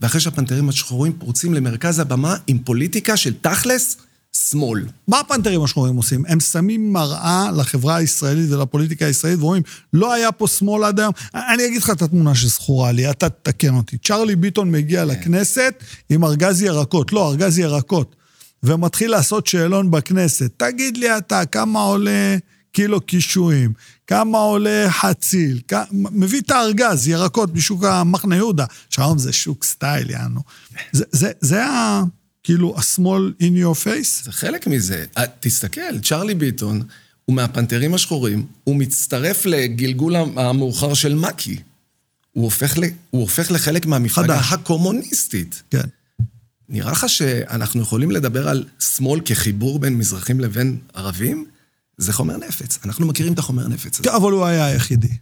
ואחרי 0.00 0.20
שהפנתרים 0.20 0.68
השחורים 0.68 1.12
פרוצים 1.12 1.54
למרכז 1.54 1.98
הבמה 1.98 2.36
עם 2.46 2.58
פוליטיקה 2.58 3.16
של 3.16 3.34
תכלס, 3.40 3.96
שמאל. 4.50 4.86
מה 5.08 5.20
הפנתרים 5.20 5.62
השחורים 5.62 5.96
עושים? 5.96 6.24
הם 6.28 6.40
שמים 6.40 6.92
מראה 6.92 7.50
לחברה 7.56 7.96
הישראלית 7.96 8.50
ולפוליטיקה 8.50 9.06
הישראלית 9.06 9.40
ואומרים, 9.40 9.62
לא 9.92 10.12
היה 10.12 10.32
פה 10.32 10.46
שמאל 10.46 10.84
עד 10.84 11.00
היום. 11.00 11.12
אני 11.34 11.66
אגיד 11.66 11.82
לך 11.82 11.90
את 11.90 12.02
התמונה 12.02 12.34
שזכורה 12.34 12.92
לי, 12.92 13.10
אתה 13.10 13.28
תתקן 13.28 13.74
אותי. 13.74 13.98
צ'רלי 13.98 14.36
ביטון 14.36 14.70
מגיע 14.70 15.02
כן. 15.02 15.08
לכנסת 15.08 15.74
עם 16.10 16.24
ארגז 16.24 16.62
ירקות, 16.62 17.12
לא, 17.12 17.30
ארגז 17.30 17.58
ירקות, 17.58 18.16
ומתחיל 18.62 19.10
לעשות 19.10 19.46
שאלון 19.46 19.90
בכנסת. 19.90 20.50
תגיד 20.56 20.96
לי 20.96 21.16
אתה, 21.16 21.44
כמה 21.44 21.80
עולה 21.80 22.36
קילו 22.72 23.00
קישואים? 23.00 23.72
כמה 24.06 24.38
עולה 24.38 24.86
חציל? 24.90 25.60
כ... 25.68 25.74
מביא 25.92 26.40
את 26.40 26.50
הארגז, 26.50 27.08
ירקות 27.08 27.54
משוק 27.54 27.84
המחנה 27.84 28.36
יהודה. 28.36 28.64
שהיום 28.90 29.18
זה 29.18 29.32
שוק 29.32 29.64
סטייל, 29.64 30.10
יענו. 30.10 30.40
זה, 30.92 31.04
זה, 31.12 31.32
זה 31.40 31.64
ה... 31.64 32.02
כאילו, 32.48 32.74
השמאל 32.78 33.32
in 33.40 33.44
your 33.44 33.84
face? 33.84 34.24
זה 34.24 34.32
חלק 34.32 34.66
מזה. 34.66 35.04
אה, 35.18 35.24
תסתכל, 35.40 36.00
צ'רלי 36.02 36.34
ביטון 36.34 36.82
הוא 37.24 37.36
מהפנתרים 37.36 37.94
השחורים, 37.94 38.46
הוא 38.64 38.76
מצטרף 38.76 39.46
לגלגול 39.46 40.16
המאוחר 40.16 40.94
של 40.94 41.14
מקי. 41.14 41.56
הוא 42.32 42.44
הופך, 42.44 42.78
ל... 42.78 42.82
הוא 43.10 43.20
הופך 43.20 43.50
לחלק 43.50 43.86
מהמפלגה. 43.86 44.34
הקומוניסטית. 44.38 45.62
כן. 45.70 45.82
נראה 46.68 46.92
לך 46.92 47.08
שאנחנו 47.08 47.82
יכולים 47.82 48.10
לדבר 48.10 48.48
על 48.48 48.64
שמאל 48.78 49.20
כחיבור 49.24 49.78
בין 49.78 49.98
מזרחים 49.98 50.40
לבין 50.40 50.78
ערבים? 50.94 51.46
זה 51.96 52.12
חומר 52.12 52.36
נפץ. 52.36 52.78
אנחנו 52.84 53.06
מכירים 53.06 53.32
את 53.32 53.38
החומר 53.38 53.68
נפץ 53.68 54.00
הזה. 54.00 54.08
כן, 54.08 54.14
אבל 54.16 54.32
הוא 54.32 54.44
היה 54.44 54.66
היחידי. 54.66 55.16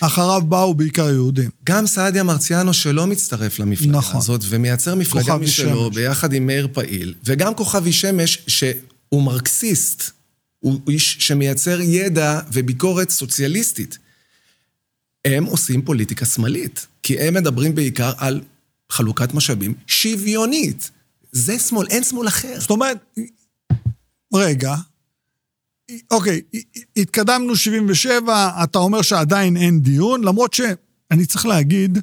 אחריו 0.00 0.42
באו 0.48 0.74
בעיקר 0.74 1.10
יהודים. 1.10 1.50
גם 1.64 1.86
סעדיה 1.86 2.22
מרציאנו 2.22 2.74
שלא 2.74 3.06
מצטרף 3.06 3.58
למפלגה 3.58 3.98
נכון. 3.98 4.16
הזאת, 4.20 4.40
ומייצר 4.48 4.94
מפלגה 4.94 5.36
משלו 5.36 5.86
שמש. 5.86 5.94
ביחד 5.94 6.32
עם 6.32 6.46
מאיר 6.46 6.68
פעיל, 6.72 7.14
וגם 7.24 7.54
כוכבי 7.54 7.92
שמש, 7.92 8.38
שהוא 8.46 9.22
מרקסיסט, 9.22 10.10
הוא 10.60 10.80
איש 10.88 11.16
שמייצר 11.20 11.80
ידע 11.80 12.40
וביקורת 12.52 13.10
סוציאליסטית. 13.10 13.98
הם 15.24 15.44
עושים 15.44 15.82
פוליטיקה 15.82 16.26
שמאלית, 16.26 16.86
כי 17.02 17.20
הם 17.20 17.34
מדברים 17.34 17.74
בעיקר 17.74 18.12
על 18.16 18.40
חלוקת 18.90 19.34
משאבים 19.34 19.74
שוויונית. 19.86 20.90
זה 21.32 21.58
שמאל, 21.58 21.86
אין 21.90 22.04
שמאל 22.04 22.28
אחר. 22.28 22.60
זאת 22.60 22.70
אומרת, 22.70 22.98
רגע, 24.34 24.74
אוקיי, 26.10 26.40
התקדמנו 26.96 27.56
77, 27.56 28.50
אתה 28.64 28.78
אומר 28.78 29.02
שעדיין 29.02 29.56
אין 29.56 29.80
דיון, 29.80 30.24
למרות 30.24 30.54
שאני 30.54 31.26
צריך 31.26 31.46
להגיד, 31.46 31.98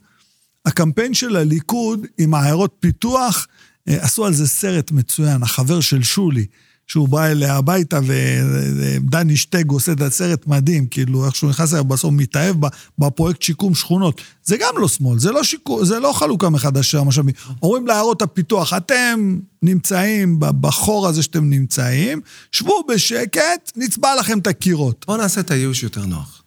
הקמפיין 0.65 1.13
של 1.13 1.35
הליכוד 1.35 2.05
עם 2.17 2.33
העיירות 2.33 2.75
פיתוח, 2.79 3.47
אה, 3.87 4.03
עשו 4.03 4.25
על 4.25 4.33
זה 4.33 4.47
סרט 4.47 4.91
מצוין, 4.91 5.43
החבר 5.43 5.79
של 5.79 6.03
שולי, 6.03 6.45
שהוא 6.87 7.09
בא 7.09 7.25
אליה 7.25 7.55
הביתה 7.55 7.99
ודני 8.07 9.37
שטג 9.37 9.69
עושה 9.71 9.91
את 9.91 10.01
הסרט 10.01 10.47
מדהים, 10.47 10.87
כאילו, 10.87 11.25
איך 11.25 11.35
שהוא 11.35 11.49
נכנס 11.49 11.73
אליו 11.73 11.85
בסוף 11.85 12.11
מתאהב 12.13 12.55
בפרויקט 12.99 13.41
שיקום 13.41 13.75
שכונות. 13.75 14.21
זה 14.43 14.57
גם 14.59 14.73
לא 14.77 14.87
שמאל, 14.87 15.19
זה 15.19 15.31
לא, 15.31 15.43
שיקום, 15.43 15.85
זה 15.85 15.99
לא 15.99 16.13
חלוקה 16.13 16.49
מחדש 16.49 16.91
של 16.91 16.97
המשאבים. 16.97 17.33
אומרים 17.61 17.87
לעיירות 17.87 18.21
הפיתוח, 18.21 18.73
אתם 18.73 19.39
נמצאים 19.61 20.37
בחור 20.39 21.07
הזה 21.07 21.23
שאתם 21.23 21.49
נמצאים, 21.49 22.21
שבו 22.51 22.83
בשקט, 22.93 23.71
נצבע 23.75 24.15
לכם 24.19 24.39
את 24.39 24.47
הקירות. 24.47 25.05
בואו 25.07 25.17
נעשה 25.17 25.41
את 25.41 25.51
הייאוש 25.51 25.83
יותר 25.83 26.05
נוח. 26.05 26.43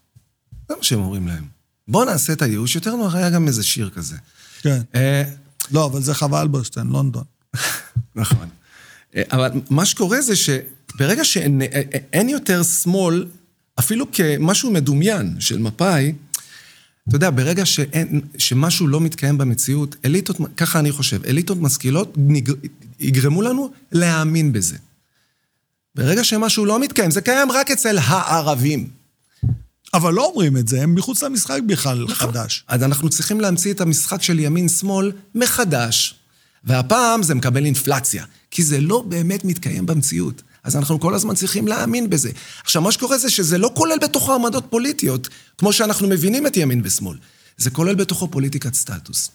זה 0.69 0.75
מה 0.77 0.83
שהם 0.83 1.01
אומרים 1.01 1.29
להם. 1.29 1.45
בואו 1.89 2.05
נעשה 2.05 2.33
את 2.33 2.43
הייאוש 2.43 2.75
יותר 2.75 2.97
נוח, 2.97 3.15
היה 3.15 3.31
גם 3.31 3.47
איזה 3.47 3.63
שיר 3.63 3.91
כזה. 3.91 4.17
כן. 4.63 4.81
אה, 4.95 5.23
לא, 5.71 5.87
אבל 5.87 6.03
זה 6.03 6.15
חווה 6.15 6.43
אלברשטיין, 6.43 6.87
לונדון. 6.87 7.25
נכון. 8.17 8.49
אבל 9.17 9.51
מה 9.71 9.85
שקורה 9.85 10.21
זה 10.21 10.35
שברגע 10.37 11.25
שאין 11.25 11.63
אין 12.13 12.29
יותר 12.29 12.63
שמאל, 12.63 13.27
אפילו 13.79 14.07
כמשהו 14.13 14.71
מדומיין 14.71 15.37
של 15.41 15.59
מפא"י, 15.59 16.13
אתה 17.09 17.17
יודע, 17.17 17.31
ברגע 17.31 17.67
שאין, 17.67 18.21
שמשהו 18.39 18.87
לא 18.87 19.01
מתקיים 19.01 19.39
במציאות, 19.39 19.97
אליטות, 20.05 20.37
ככה 20.57 20.79
אני 20.79 20.93
חושב, 20.93 21.25
אליטות 21.25 21.59
משכילות 21.59 22.15
נג, 22.17 22.53
יגרמו 23.01 23.43
לנו 23.43 23.73
להאמין 23.93 24.53
בזה. 24.53 24.77
ברגע 25.95 26.25
שמשהו 26.25 26.65
לא 26.65 26.81
מתקיים, 26.81 27.11
זה 27.11 27.21
קיים 27.21 27.53
רק 27.53 27.71
אצל 27.71 27.99
הערבים. 27.99 28.89
אבל 29.95 30.15
לא 30.15 30.25
אומרים 30.25 30.57
את 30.57 30.69
זה, 30.69 30.83
הם 30.83 30.95
מחוץ 30.95 31.23
למשחק 31.23 31.61
בכלל 31.67 32.05
נכון. 32.05 32.15
חדש. 32.15 32.65
אז 32.69 32.83
אנחנו 32.83 33.09
צריכים 33.09 33.41
להמציא 33.41 33.73
את 33.73 33.81
המשחק 33.81 34.23
של 34.23 34.39
ימין-שמאל 34.39 35.13
מחדש. 35.35 36.20
והפעם 36.65 37.23
זה 37.23 37.35
מקבל 37.35 37.65
אינפלציה, 37.65 38.25
כי 38.51 38.63
זה 38.63 38.81
לא 38.81 39.03
באמת 39.09 39.45
מתקיים 39.45 39.87
במציאות. 39.87 40.43
אז 40.65 40.77
אנחנו 40.77 41.01
כל 41.01 41.15
הזמן 41.15 41.35
צריכים 41.35 41.69
להאמין 41.69 42.11
בזה. 42.11 42.31
עכשיו, 42.63 42.83
מה 42.83 42.93
שקורה 42.93 43.19
זה 43.19 43.31
שזה 43.31 43.59
לא 43.59 43.71
כולל 43.75 43.99
בתוכו 44.03 44.35
עמדות 44.35 44.65
פוליטיות, 44.71 45.29
כמו 45.59 45.73
שאנחנו 45.73 46.09
מבינים 46.09 46.47
את 46.47 46.57
ימין 46.57 46.81
ושמאל. 46.85 47.19
זה 47.57 47.71
כולל 47.71 47.95
בתוכו 47.95 48.29
פוליטיקת 48.29 48.75
סטטוס. 48.75 49.31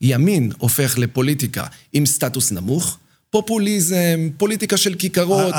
ימין 0.00 0.52
הופך 0.58 0.98
לפוליטיקה 0.98 1.66
עם 1.92 2.06
סטטוס 2.06 2.52
נמוך, 2.52 2.98
פופוליזם, 3.30 4.28
פוליטיקה 4.36 4.76
של 4.76 4.94
כיכרות. 4.94 5.54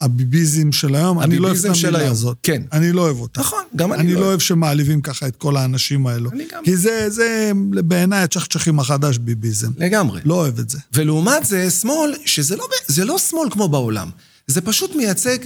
הביביזם 0.00 0.72
של 0.72 0.94
היום, 0.94 1.20
אני 1.20 1.38
לא 1.38 1.48
אוהב 1.48 1.58
את 1.58 1.72
המילה 1.84 2.10
הזאת. 2.10 2.36
כן. 2.42 2.62
אני 2.72 2.92
לא 2.92 3.00
אוהב 3.00 3.20
אותה. 3.20 3.40
נכון, 3.40 3.62
גם 3.76 3.92
אני 3.92 4.00
אני 4.02 4.08
לא 4.08 4.14
לא 4.14 4.20
אוהב. 4.20 4.28
אוהב 4.30 4.40
שמעליבים 4.40 5.00
ככה 5.00 5.26
את 5.28 5.36
כל 5.36 5.56
האנשים 5.56 6.06
האלו. 6.06 6.30
אני 6.30 6.44
גם. 6.52 6.64
כי 6.64 6.76
זה, 6.76 7.10
זה 7.10 7.52
בעיניי 7.70 8.22
הצ'חצ'חים 8.22 8.80
החדש 8.80 9.18
ביביזם. 9.18 9.70
לגמרי. 9.78 10.20
לא 10.24 10.34
אוהב 10.34 10.58
את 10.58 10.70
זה. 10.70 10.78
ולעומת 10.92 11.44
זה, 11.44 11.70
שמאל, 11.70 12.14
שזה 12.24 12.56
לא, 12.56 12.68
זה 12.86 13.04
לא 13.04 13.18
שמאל 13.18 13.50
כמו 13.50 13.68
בעולם, 13.68 14.10
זה 14.46 14.60
פשוט 14.60 14.94
מייצג 14.94 15.38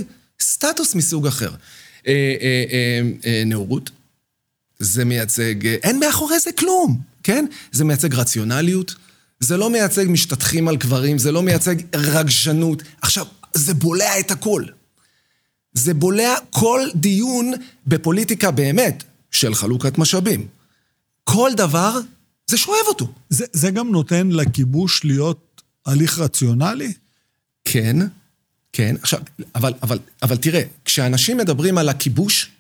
סטטוס 0.43 0.95
מסוג 0.95 1.27
אחר. 1.27 1.51
אה, 2.07 2.13
אה, 2.41 2.65
אה, 2.73 3.01
אה, 3.27 3.43
נאורות, 3.47 3.91
זה 4.79 5.05
מייצג, 5.05 5.67
אה, 5.67 5.77
אין 5.83 6.01
מאחורי 6.01 6.39
זה 6.39 6.53
כלום, 6.53 7.01
כן? 7.23 7.47
זה 7.73 7.85
מייצג 7.85 8.15
רציונליות, 8.15 8.95
זה 9.41 9.57
לא 9.57 9.71
מייצג 9.71 10.05
משתטחים 10.09 10.69
על 10.69 10.77
קברים, 10.77 11.19
זה 11.19 11.33
לא 11.33 11.43
מייצג 11.43 11.75
רגשנות. 11.95 12.83
עכשיו, 13.03 13.27
זה 13.55 13.75
בולע 13.75 14.21
את 14.21 14.31
הכל. 14.31 14.65
זה 15.75 15.95
בולע 15.95 16.35
כל 16.51 16.81
דיון 16.95 17.53
בפוליטיקה 17.87 18.51
באמת 18.51 19.05
של 19.31 19.55
חלוקת 19.55 19.99
משאבים. 19.99 20.47
כל 21.25 21.51
דבר, 21.57 22.01
זה 22.47 22.57
שואב 22.57 22.87
אותו. 22.89 23.13
זה, 23.31 23.45
זה 23.53 23.71
גם 23.71 23.91
נותן 23.91 24.29
לכיבוש 24.29 25.05
להיות 25.05 25.63
הליך 25.87 26.19
רציונלי? 26.19 26.93
כן, 27.65 27.97
כן. 28.73 28.97
עכשיו, 29.03 29.21
אבל, 29.55 29.73
אבל, 29.83 29.99
אבל 30.23 30.37
תראה, 30.37 30.63
כשאנשים 30.85 31.37
מדברים 31.37 31.79
על 31.79 31.89
הכיבוש, 31.89 32.51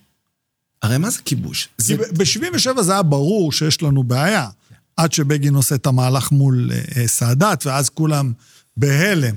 הרי 0.82 0.98
מה 0.98 1.10
זה 1.10 1.18
כיבוש? 1.24 1.68
זה, 1.78 1.96
כי 1.96 2.38
ב-77 2.38 2.82
זה 2.82 2.92
היה 2.92 3.02
ברור 3.02 3.52
שיש 3.52 3.82
לנו 3.82 4.02
בעיה. 4.02 4.48
עד 4.96 5.12
שבגין 5.12 5.54
עושה 5.54 5.74
את 5.74 5.86
המהלך 5.86 6.32
מול 6.32 6.70
אה, 6.72 6.80
אה, 6.96 7.08
סאדאת, 7.08 7.66
ואז 7.66 7.90
כולם 7.90 8.32
בהלם. 8.76 9.34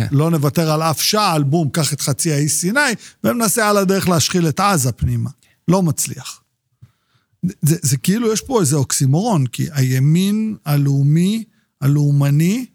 כן. 0.00 0.16
לא 0.16 0.30
נוותר 0.30 0.70
על 0.70 0.82
אף 0.82 1.02
שעל, 1.02 1.42
בום, 1.42 1.70
קח 1.70 1.92
את 1.92 2.00
חצי 2.00 2.32
האי 2.32 2.48
סיני, 2.48 2.80
ומנסה 3.24 3.70
על 3.70 3.76
הדרך 3.76 4.08
להשחיל 4.08 4.48
את 4.48 4.60
עזה 4.60 4.92
פנימה. 4.92 5.30
לא 5.68 5.82
מצליח. 5.82 6.40
זה, 7.62 7.76
זה 7.82 7.96
כאילו, 7.96 8.32
יש 8.32 8.40
פה 8.40 8.60
איזה 8.60 8.76
אוקסימורון, 8.76 9.46
כי 9.46 9.66
הימין 9.72 10.56
הלאומי, 10.64 11.44
הלאומני, 11.80 12.66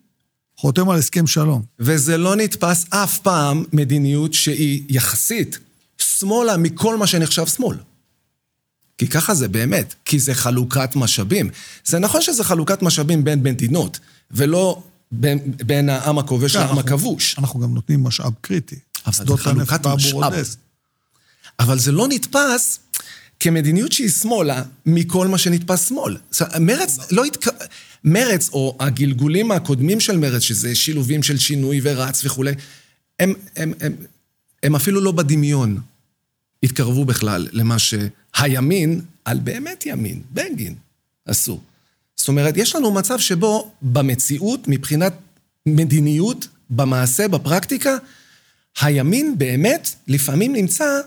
חותם 0.58 0.89
על 0.89 1.00
הסכם 1.00 1.27
שלום. 1.27 1.62
וזה 1.79 2.17
לא 2.17 2.36
נתפס 2.36 2.86
אף 2.89 3.20
פעם 3.20 3.63
מדיניות 3.74 4.34
שהיא 4.34 4.84
יחסית 4.89 5.60
שמאלה 5.98 6.58
מכל 6.58 6.98
מה 6.98 7.08
שנחשב 7.08 7.46
שמאל. 7.46 7.77
כי 8.98 9.08
ככה 9.08 9.34
זה 9.34 9.48
באמת, 9.48 9.96
כי 10.05 10.20
זה 10.20 10.34
חלוקת 10.34 10.96
משאבים. 10.96 11.50
זה 11.86 12.00
נכון 12.00 12.22
שזה 12.22 12.44
חלוקת 12.44 12.82
משאבים 12.82 13.24
בין 13.24 13.44
מדינות, 13.44 14.00
ולא 14.32 14.84
בין, 15.19 15.39
בין 15.65 15.89
העם 15.89 16.17
הכובש 16.17 16.53
כן, 16.53 16.60
לעם 16.60 16.67
אנחנו- 16.69 16.81
הכבוש. 16.81 17.36
אנחנו 17.39 17.60
גם 17.60 17.74
נותנים 17.74 18.03
משאב 18.03 18.34
קריטי. 18.41 18.75
אבל 19.05 19.13
זה 19.13 19.17
שדות 19.24 19.48
הנפט 19.48 19.86
חלוקת. 19.86 19.95
משאב. 19.95 20.34
אבל 21.60 21.79
זה 21.79 21.91
לא 21.91 22.07
נתפס 22.07 22.79
כמדיניות 23.39 23.91
שהיא 23.91 24.10
שמאלה 24.10 24.63
מכל 24.86 25.27
מה 25.27 25.38
שנתפס 25.38 25.88
שמאל. 25.89 26.17
מרץ 26.60 26.98
לא 27.12 27.25
התק... 27.25 27.45
מרץ, 28.03 28.50
או 28.53 28.77
הגלגולים 28.79 29.51
הקודמים 29.51 30.00
של 30.00 30.17
מרץ, 30.17 30.41
שזה 30.41 30.75
שילובים 30.75 31.24
של 31.24 31.38
שינוי 31.38 31.79
ורץ 31.84 32.25
וכולי, 32.25 32.51
הם, 33.19 33.34
הם, 33.55 33.74
הם, 33.81 33.95
הם 34.63 34.75
אפילו 34.75 35.01
לא 35.01 35.12
בדמיון 35.12 35.81
התקרבו 36.63 37.05
בכלל 37.05 37.48
למה 37.51 37.75
שהימין, 37.79 39.01
על 39.25 39.39
באמת 39.39 39.86
ימין, 39.86 40.22
בגין, 40.34 40.75
עשו. 41.25 41.60
זאת 42.25 42.29
אומרת, 42.29 42.58
יש 42.58 42.75
לנו 42.75 42.91
מצב 42.91 43.20
שבו 43.20 43.72
במציאות, 43.82 44.67
מבחינת 44.67 45.13
מדיניות, 45.65 46.48
במעשה, 46.70 47.27
בפרקטיקה, 47.27 47.98
הימין 48.82 49.38
באמת 49.38 49.89
לפעמים 50.08 50.53
נמצא 50.53 51.01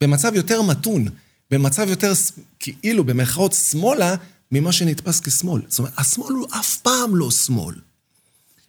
במצב 0.00 0.34
יותר 0.34 0.62
מתון, 0.62 1.08
במצב 1.50 1.88
יותר 1.88 2.12
כאילו 2.60 3.04
במרכאות 3.04 3.52
שמאלה 3.52 4.14
ממה 4.52 4.72
שנתפס 4.72 5.20
כשמאל. 5.20 5.62
זאת 5.68 5.78
אומרת, 5.78 5.92
השמאל 5.98 6.32
הוא 6.32 6.46
אף 6.50 6.76
פעם 6.76 7.16
לא 7.16 7.30
שמאל. 7.30 7.74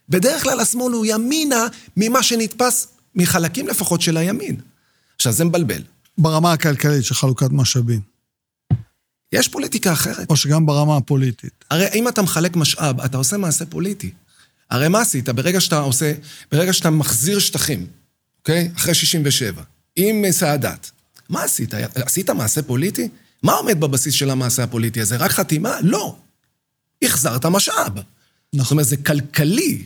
בדרך 0.10 0.44
כלל 0.44 0.60
השמאל 0.60 0.94
הוא 0.94 1.06
ימינה 1.06 1.68
ממה 1.98 2.24
שנתפס 2.24 2.88
מחלקים 3.16 3.68
לפחות 3.68 4.02
של 4.02 4.18
הימין. 4.18 4.56
עכשיו, 5.16 5.32
זה 5.32 5.46
מבלבל. 5.46 5.82
ברמה 6.18 6.52
הכלכלית 6.52 7.06
של 7.06 7.16
חלוקת 7.16 7.50
משאבים, 7.52 8.02
יש 9.34 9.48
פוליטיקה 9.48 9.94
אחרת. 9.94 10.30
או 10.30 10.36
שגם 10.36 10.66
ברמה 10.66 10.98
הפוליטית. 10.98 11.66
הרי 11.72 11.88
אם 11.94 12.08
אתה 12.08 12.22
מחלק 12.22 12.56
משאב, 12.56 13.02
אתה 13.02 13.18
עושה 13.18 13.38
מעשה 13.38 13.66
פוליטי. 13.66 14.12
הרי 14.70 14.88
מה 14.88 15.02
עשית? 15.02 15.30
ברגע 15.30 15.62
שאתה 15.62 15.80
עושה, 15.80 16.14
ברגע 16.52 16.74
שאתה 16.74 16.90
מחזיר 16.90 17.40
שטחים, 17.40 17.88
אוקיי? 18.40 18.72
אחרי 18.78 18.94
67, 18.94 19.64
עם 19.96 20.32
סאדאת, 20.32 20.90
מה 21.30 21.44
עשית? 21.44 21.74
עשית 21.96 22.30
מעשה 22.30 22.62
פוליטי? 22.62 23.10
מה 23.44 23.54
עומד 23.54 23.80
בבסיס 23.80 24.14
של 24.14 24.30
המעשה 24.30 24.64
הפוליטי 24.64 25.02
הזה? 25.02 25.18
רק 25.18 25.32
חתימה? 25.32 25.78
לא. 25.82 26.16
החזרת 27.04 27.46
משאב. 27.46 28.00
זאת 28.56 28.72
אומרת, 28.72 28.86
זה 28.86 28.98
כלכלי. 28.98 29.84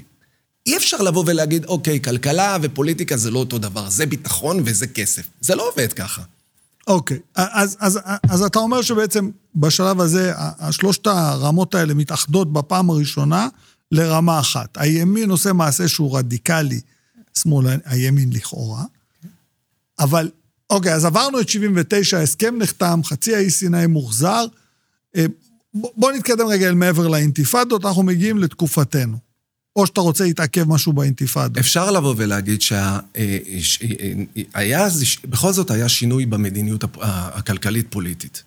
אי 0.65 0.77
אפשר 0.77 0.97
לבוא 0.97 1.23
ולהגיד, 1.27 1.65
אוקיי, 1.65 2.01
כלכלה 2.01 2.57
ופוליטיקה 2.61 3.17
זה 3.17 3.31
לא 3.31 3.39
אותו 3.39 3.57
דבר, 3.57 3.89
זה 3.89 4.05
ביטחון 4.05 4.61
וזה 4.65 4.87
כסף. 4.87 5.27
זה 5.41 5.55
לא 5.55 5.69
עובד 5.69 5.93
ככה. 5.93 6.21
אוקיי, 6.87 7.19
אז, 7.35 7.77
אז, 7.79 7.99
אז 8.29 8.41
אתה 8.41 8.59
אומר 8.59 8.81
שבעצם 8.81 9.29
בשלב 9.55 10.01
הזה, 10.01 10.33
השלושת 10.37 11.07
הרמות 11.07 11.75
האלה 11.75 11.93
מתאחדות 11.93 12.53
בפעם 12.53 12.89
הראשונה 12.89 13.47
לרמה 13.91 14.39
אחת. 14.39 14.77
הימין 14.77 15.29
עושה 15.29 15.53
מעשה 15.53 15.87
שהוא 15.87 16.17
רדיקלי, 16.17 16.81
שמאל 17.37 17.67
הימין 17.85 18.29
לכאורה, 18.33 18.83
אבל, 19.99 20.29
אוקיי, 20.69 20.93
אז 20.93 21.05
עברנו 21.05 21.39
את 21.39 21.49
79, 21.49 22.17
ההסכם 22.17 22.55
נחתם, 22.57 23.01
חצי 23.03 23.35
האי 23.35 23.49
סיני 23.49 23.87
מוחזר. 23.87 24.45
אה, 25.15 25.25
ב- 25.75 25.87
בוא 25.95 26.11
נתקדם 26.11 26.47
רגע 26.47 26.67
אל 26.67 26.75
מעבר 26.75 27.07
לאינתיפאדות, 27.07 27.85
אנחנו 27.85 28.03
מגיעים 28.03 28.37
לתקופתנו. 28.37 29.26
או 29.77 29.87
שאתה 29.87 30.01
רוצה 30.01 30.23
להתעכב 30.23 30.63
משהו 30.67 30.93
באינתיפאדות. 30.93 31.57
אפשר 31.57 31.91
לבוא 31.91 32.13
ולהגיד 32.17 32.61
שהיה, 33.61 34.87
בכל 35.25 35.53
זאת 35.53 35.71
היה 35.71 35.89
שינוי 35.89 36.25
במדיניות 36.25 36.83
הכלכלית-פוליטית. 37.01 38.43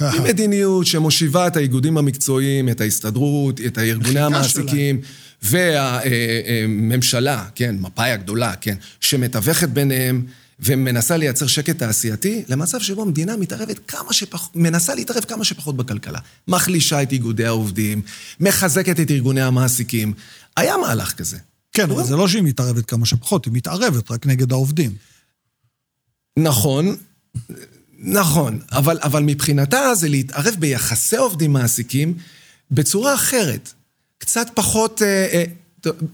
היא 0.00 0.20
מדיניות 0.20 0.86
שמושיבה 0.86 1.46
את 1.46 1.56
האיגודים 1.56 1.98
המקצועיים, 1.98 2.68
את 2.68 2.80
ההסתדרות, 2.80 3.60
את 3.60 3.78
הארגוני 3.78 4.20
המעסיקים, 4.20 5.00
והממשלה, 5.42 7.44
כן, 7.54 7.76
מפא"י 7.80 8.10
הגדולה, 8.10 8.54
כן, 8.60 8.74
שמתווכת 9.00 9.68
ביניהם 9.68 10.26
ומנסה 10.60 11.16
לייצר 11.16 11.46
שקט 11.46 11.78
תעשייתי, 11.78 12.42
למצב 12.48 12.80
שבו 12.80 13.02
המדינה 13.02 13.36
מתערבת 13.36 13.78
כמה 13.88 14.12
שפחות, 14.12 14.56
מנסה 14.56 14.94
להתערב 14.94 15.24
כמה 15.24 15.44
שפחות 15.44 15.76
בכלכלה. 15.76 16.18
מחלישה 16.48 17.02
את 17.02 17.12
איגודי 17.12 17.46
העובדים, 17.46 18.02
מחזקת 18.40 19.00
את 19.00 19.10
ארגוני 19.10 19.42
המעסיקים. 19.42 20.12
היה 20.56 20.76
מהלך 20.76 21.12
כזה. 21.12 21.38
כן, 21.72 21.90
אבל 21.90 22.04
זה 22.04 22.16
לא 22.16 22.28
שהיא 22.28 22.42
מתערבת 22.42 22.86
כמה 22.86 23.06
שפחות, 23.06 23.44
היא 23.44 23.52
מתערבת 23.52 24.10
רק 24.10 24.26
נגד 24.26 24.52
העובדים. 24.52 24.94
נכון, 26.38 26.96
נכון, 27.98 28.60
אבל, 28.72 28.98
אבל 29.02 29.22
מבחינתה 29.22 29.94
זה 29.94 30.08
להתערב 30.08 30.54
ביחסי 30.58 31.16
עובדים-מעסיקים 31.16 32.14
בצורה 32.70 33.14
אחרת. 33.14 33.72
קצת 34.18 34.46
פחות, 34.54 35.02
אה, 35.02 35.28
אה, 35.32 35.44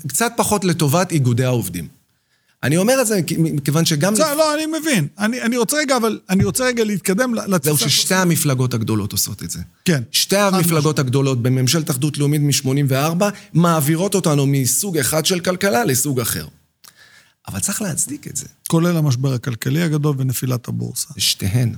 קצת 0.08 0.32
פחות 0.36 0.64
לטובת 0.64 1.12
איגודי 1.12 1.44
העובדים. 1.44 1.88
אני 2.62 2.76
אומר 2.76 3.00
את 3.00 3.06
זה 3.06 3.22
כי- 3.22 3.36
מכיוון 3.38 3.84
שגם... 3.84 4.14
בסדר, 4.14 4.34
לא, 4.34 4.54
אני 4.54 4.66
מבין. 4.66 5.06
אני, 5.18 5.42
אני 5.42 5.56
רוצה 5.56 5.76
רגע, 5.76 5.96
אבל 5.96 6.20
אני 6.30 6.44
רוצה 6.44 6.64
רגע 6.64 6.84
להתקדם 6.84 7.34
ל- 7.34 7.38
זהו 7.40 7.50
לתפיסה... 7.50 7.88
ששתי 7.88 8.14
המפלגות 8.14 8.74
הגדולות 8.74 9.12
עושות 9.12 9.42
את 9.42 9.50
זה. 9.50 9.58
כן. 9.84 10.02
שתי 10.12 10.36
המפלגות 10.36 10.98
הגדולות 10.98 11.42
בממשלת 11.42 11.90
אחדות 11.90 12.18
לאומית 12.18 12.40
מ-84 12.42 13.24
מעבירות 13.52 14.14
אותנו 14.14 14.46
מסוג 14.46 14.98
אחד 14.98 15.26
של 15.26 15.40
כלכלה 15.40 15.84
לסוג 15.84 16.20
אחר. 16.20 16.46
אבל 17.48 17.60
צריך 17.60 17.82
להצדיק 17.82 18.26
את 18.26 18.36
זה. 18.36 18.46
כולל 18.68 18.96
המשבר 18.96 19.32
הכלכלי 19.34 19.82
הגדול 19.82 20.16
ונפילת 20.18 20.68
הבורסה. 20.68 21.08
שתיהן. 21.18 21.74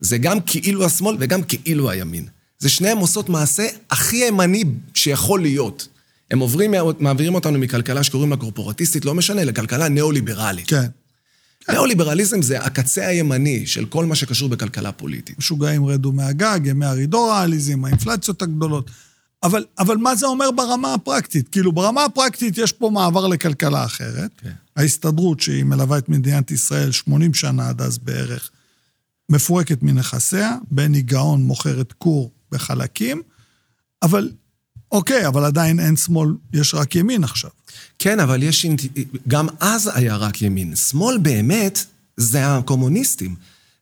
זה 0.00 0.18
גם 0.18 0.40
כאילו 0.40 0.84
השמאל 0.84 1.16
וגם 1.20 1.42
כאילו 1.42 1.90
הימין. 1.90 2.26
זה 2.58 2.68
שניהם 2.68 2.98
עושות 2.98 3.28
מעשה 3.28 3.66
הכי 3.90 4.16
ימני 4.16 4.64
שיכול 4.94 5.42
להיות. 5.42 5.88
הם 6.30 6.38
עוברים, 6.38 6.74
מעבירים 6.98 7.34
אותנו 7.34 7.58
מכלכלה 7.58 8.02
שקוראים 8.02 8.30
לה 8.30 8.36
קורפורטיסטית, 8.36 9.04
לא 9.04 9.14
משנה, 9.14 9.44
לכלכלה 9.44 9.88
ניאו-ליברלית. 9.88 10.68
כן. 10.68 10.86
ניאו-ליברליזם 11.70 12.42
זה 12.42 12.60
הקצה 12.60 13.06
הימני 13.06 13.66
של 13.66 13.84
כל 13.84 14.06
מה 14.06 14.14
שקשור 14.14 14.48
בכלכלה 14.48 14.92
פוליטית. 14.92 15.38
משוגעים 15.38 15.86
רדו 15.86 16.12
מהגג, 16.12 16.60
ימי 16.64 16.86
הרידורליזם, 16.86 17.84
האינפלציות 17.84 18.42
הגדולות. 18.42 18.90
אבל, 19.42 19.64
אבל 19.78 19.96
מה 19.96 20.16
זה 20.16 20.26
אומר 20.26 20.50
ברמה 20.50 20.94
הפרקטית? 20.94 21.48
כאילו, 21.48 21.72
ברמה 21.72 22.04
הפרקטית 22.04 22.58
יש 22.58 22.72
פה 22.72 22.90
מעבר 22.90 23.26
לכלכלה 23.26 23.84
אחרת. 23.84 24.30
כן. 24.42 24.52
ההסתדרות, 24.76 25.40
שהיא 25.40 25.64
מלווה 25.64 25.98
את 25.98 26.08
מדינת 26.08 26.50
ישראל 26.50 26.90
80 26.90 27.34
שנה 27.34 27.68
עד 27.68 27.82
אז 27.82 27.98
בערך, 27.98 28.50
מפורקת 29.28 29.82
מנכסיה, 29.82 30.56
בני 30.70 31.02
גאון 31.02 31.42
מוכרת 31.42 31.92
כור 31.92 32.30
בחלקים, 32.52 33.22
אבל, 34.02 34.30
אוקיי, 34.92 35.26
אבל 35.26 35.44
עדיין 35.44 35.80
אין 35.80 35.96
שמאל, 35.96 36.28
יש 36.52 36.74
רק 36.74 36.96
ימין 36.96 37.24
עכשיו. 37.24 37.50
כן, 37.98 38.20
אבל 38.20 38.42
יש... 38.42 38.66
גם 39.28 39.46
אז 39.60 39.90
היה 39.94 40.16
רק 40.16 40.42
ימין. 40.42 40.76
שמאל 40.76 41.18
באמת 41.18 41.84
זה 42.16 42.46
הקומוניסטים. 42.46 43.34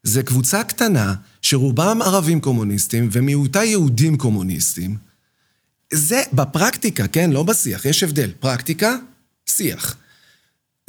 זה 0.03 0.23
קבוצה 0.23 0.65
קטנה 0.65 1.15
שרובם 1.43 2.03
ערבים 2.03 2.41
קומוניסטים 2.41 3.09
ומיעוטה 3.13 3.65
יהודים 3.65 4.17
קומוניסטים. 4.17 4.97
זה 5.93 6.23
בפרקטיקה, 6.33 7.09
כן? 7.09 7.31
לא 7.31 7.43
בשיח, 7.43 7.85
יש 7.85 8.03
הבדל. 8.03 8.31
פרקטיקה, 8.41 8.97
שיח. 9.47 9.97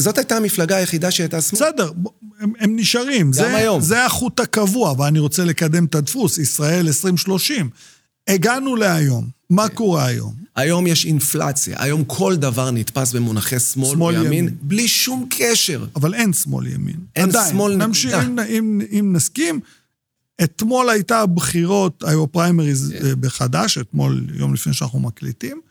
זאת 0.01 0.17
הייתה 0.17 0.37
המפלגה 0.37 0.75
היחידה 0.75 1.11
שהייתה 1.11 1.41
שמאל. 1.41 1.61
בסדר, 1.61 1.91
הם, 2.39 2.53
הם 2.59 2.75
נשארים. 2.75 3.33
זה, 3.33 3.55
היום. 3.55 3.81
זה 3.81 4.05
החוט 4.05 4.39
הקבוע, 4.39 4.91
ואני 4.97 5.19
רוצה 5.19 5.45
לקדם 5.45 5.85
את 5.85 5.95
הדפוס, 5.95 6.37
ישראל 6.37 6.87
2030. 6.87 7.69
הגענו 8.27 8.75
להיום. 8.75 9.36
מה 9.49 9.69
קורה 9.69 10.05
היום? 10.05 10.33
היום 10.55 10.87
יש 10.87 11.05
אינפלציה, 11.05 11.75
היום 11.79 12.03
כל 12.03 12.35
דבר 12.35 12.71
נתפס 12.71 13.13
במונחי 13.13 13.59
שמאל, 13.59 13.89
שמאל 13.89 14.15
וימין, 14.15 14.33
ימין. 14.33 14.57
בלי 14.61 14.87
שום 14.87 15.27
קשר. 15.29 15.85
אבל 15.95 16.13
אין 16.13 16.33
שמאל 16.33 16.67
ימין. 16.67 16.95
אין 17.15 17.29
עדיין. 17.29 17.51
שמאל, 17.51 17.75
נמשיך, 17.75 18.13
נקודה. 18.13 18.45
אם, 18.45 18.49
אם, 18.49 18.81
אם 18.99 19.13
נסכים, 19.15 19.59
אתמול 20.43 20.89
הייתה 20.89 21.19
הבחירות, 21.19 22.03
היו 22.03 22.27
פריימריז 22.27 22.93
כן. 22.99 23.05
אה, 23.05 23.15
בחד"ש, 23.15 23.77
אתמול, 23.77 24.25
יום 24.33 24.53
לפני 24.53 24.73
שאנחנו 24.73 24.99
מקליטים, 24.99 25.61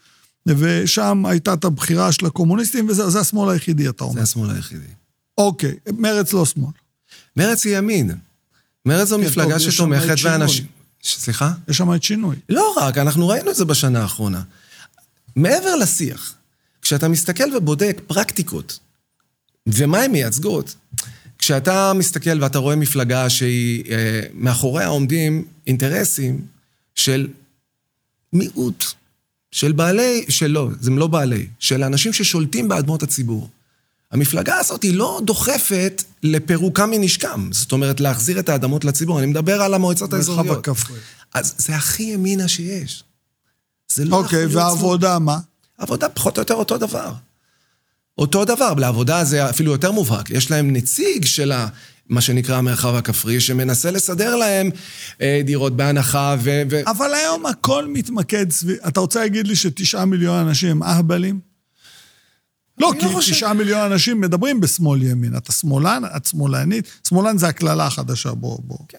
ושם 0.47 1.27
הייתה 1.27 1.53
את 1.53 1.65
הבחירה 1.65 2.13
של 2.13 2.27
הקומוניסטים, 2.27 2.89
וזה 2.89 3.11
זה 3.11 3.21
השמאל 3.21 3.51
היחידי, 3.51 3.89
אתה 3.89 4.05
אומר. 4.05 4.15
זה 4.15 4.23
השמאל 4.23 4.51
היחידי. 4.51 4.87
אוקיי, 5.39 5.75
מרץ 5.99 6.33
לא 6.33 6.47
שמאל. 6.47 6.71
מרץ 7.37 7.67
היא 7.67 7.79
ימין. 7.79 8.11
מרץ 8.87 9.09
זו 9.09 9.19
כן, 9.19 9.25
מפלגה 9.25 9.59
שתומכת. 9.61 10.23
באנשים... 10.25 10.76
סליחה? 11.07 11.53
יש 11.69 11.77
שם 11.77 11.95
את 11.95 12.03
שינוי. 12.03 12.37
לא 12.49 12.75
רק, 12.77 12.99
אנחנו 12.99 13.29
ראינו 13.29 13.51
את 13.51 13.57
זה 13.57 13.65
בשנה 13.65 14.03
האחרונה. 14.03 14.43
מעבר 15.37 15.77
לשיח, 15.77 16.35
כשאתה 16.83 17.09
מסתכל 17.09 17.57
ובודק 17.57 18.01
פרקטיקות, 18.07 18.79
ומה 19.67 19.99
הן 19.99 20.13
מייצגות, 20.13 20.75
כשאתה 21.39 21.93
מסתכל 21.93 22.43
ואתה 22.43 22.59
רואה 22.59 22.77
מפלגה 22.77 23.31
שהיא, 23.31 23.85
אה, 23.91 24.21
מאחוריה 24.35 24.87
עומדים 24.87 25.45
אינטרסים 25.67 26.41
של 26.95 27.29
מיעוט 28.33 28.85
של 29.51 29.73
בעלי, 29.73 30.25
של 30.29 30.47
לא, 30.47 30.69
זה 30.81 30.91
לא 30.91 31.07
בעלי, 31.07 31.47
של 31.59 31.85
אנשים 31.85 32.13
ששולטים 32.13 32.69
באדמות 32.69 33.03
הציבור. 33.03 33.51
המפלגה 34.13 34.59
הזאת 34.59 34.83
היא 34.83 34.95
לא 34.95 35.21
דוחפת 35.25 36.05
לפירוקה 36.23 36.87
מנשקם. 36.87 37.49
זאת 37.53 37.73
אומרת, 37.73 38.01
להחזיר 38.01 38.39
את 38.39 38.49
האדמות 38.49 38.85
לציבור. 38.85 39.19
אני 39.19 39.27
מדבר 39.27 39.63
על 39.63 39.75
המועצות 39.75 40.13
האזוריות. 40.13 40.69
אז 41.35 41.55
זה 41.59 41.77
הכי 41.77 42.03
ימינה 42.03 42.49
שיש. 42.49 43.05
זה 43.93 44.05
לא 44.05 44.17
אוקיי, 44.17 44.43
שמאל. 44.43 44.57
והעבודה 44.57 45.19
מה? 45.19 45.39
עבודה 45.79 46.09
פחות 46.09 46.37
או 46.39 46.41
יותר 46.41 46.55
אותו 46.55 46.79
דבר. 46.79 47.13
אותו 48.19 48.45
דבר, 48.45 48.75
לעבודה 48.75 49.25
זה 49.25 49.51
אפילו 49.51 49.73
יותר 49.73 49.93
מובהק. 49.93 50.31
יש 50.31 50.51
להם 50.51 50.73
נציג 50.73 51.25
של 51.25 51.53
ה, 51.53 51.67
מה 52.09 52.21
שנקרא 52.21 52.57
המרחב 52.57 52.95
הכפרי, 52.95 53.41
שמנסה 53.41 53.91
לסדר 53.91 54.37
להם 54.37 54.71
אה, 55.21 55.41
דירות 55.45 55.77
בהנחה 55.77 56.37
ו... 56.39 56.63
ו... 56.71 56.81
אבל 56.87 57.15
היום 57.15 57.47
הכל 57.47 57.87
מתמקד 57.89 58.51
סביב... 58.51 58.77
אתה 58.89 59.01
רוצה 59.01 59.21
להגיד 59.21 59.47
לי 59.47 59.57
שתשעה 59.57 60.05
מיליון 60.05 60.47
אנשים 60.47 60.71
הם 60.71 60.83
אהבלים? 60.83 61.46
לא, 62.79 62.93
כי 63.01 63.07
לא 63.07 63.11
חושב. 63.11 63.33
תשעה 63.33 63.55
מיליון 63.55 63.93
אנשים 63.93 64.21
מדברים 64.21 64.61
בשמאל 64.61 65.03
ימין. 65.03 65.37
אתה 65.37 65.53
שמאלן, 65.53 66.03
את 66.17 66.27
שמאלנית. 66.27 66.85
שמאלן 67.09 67.39
זה 67.39 67.49
הקללה 67.49 67.87
החדשה, 67.87 68.33
בוא, 68.35 68.59
בוא. 68.65 68.79
כן. 68.89 68.99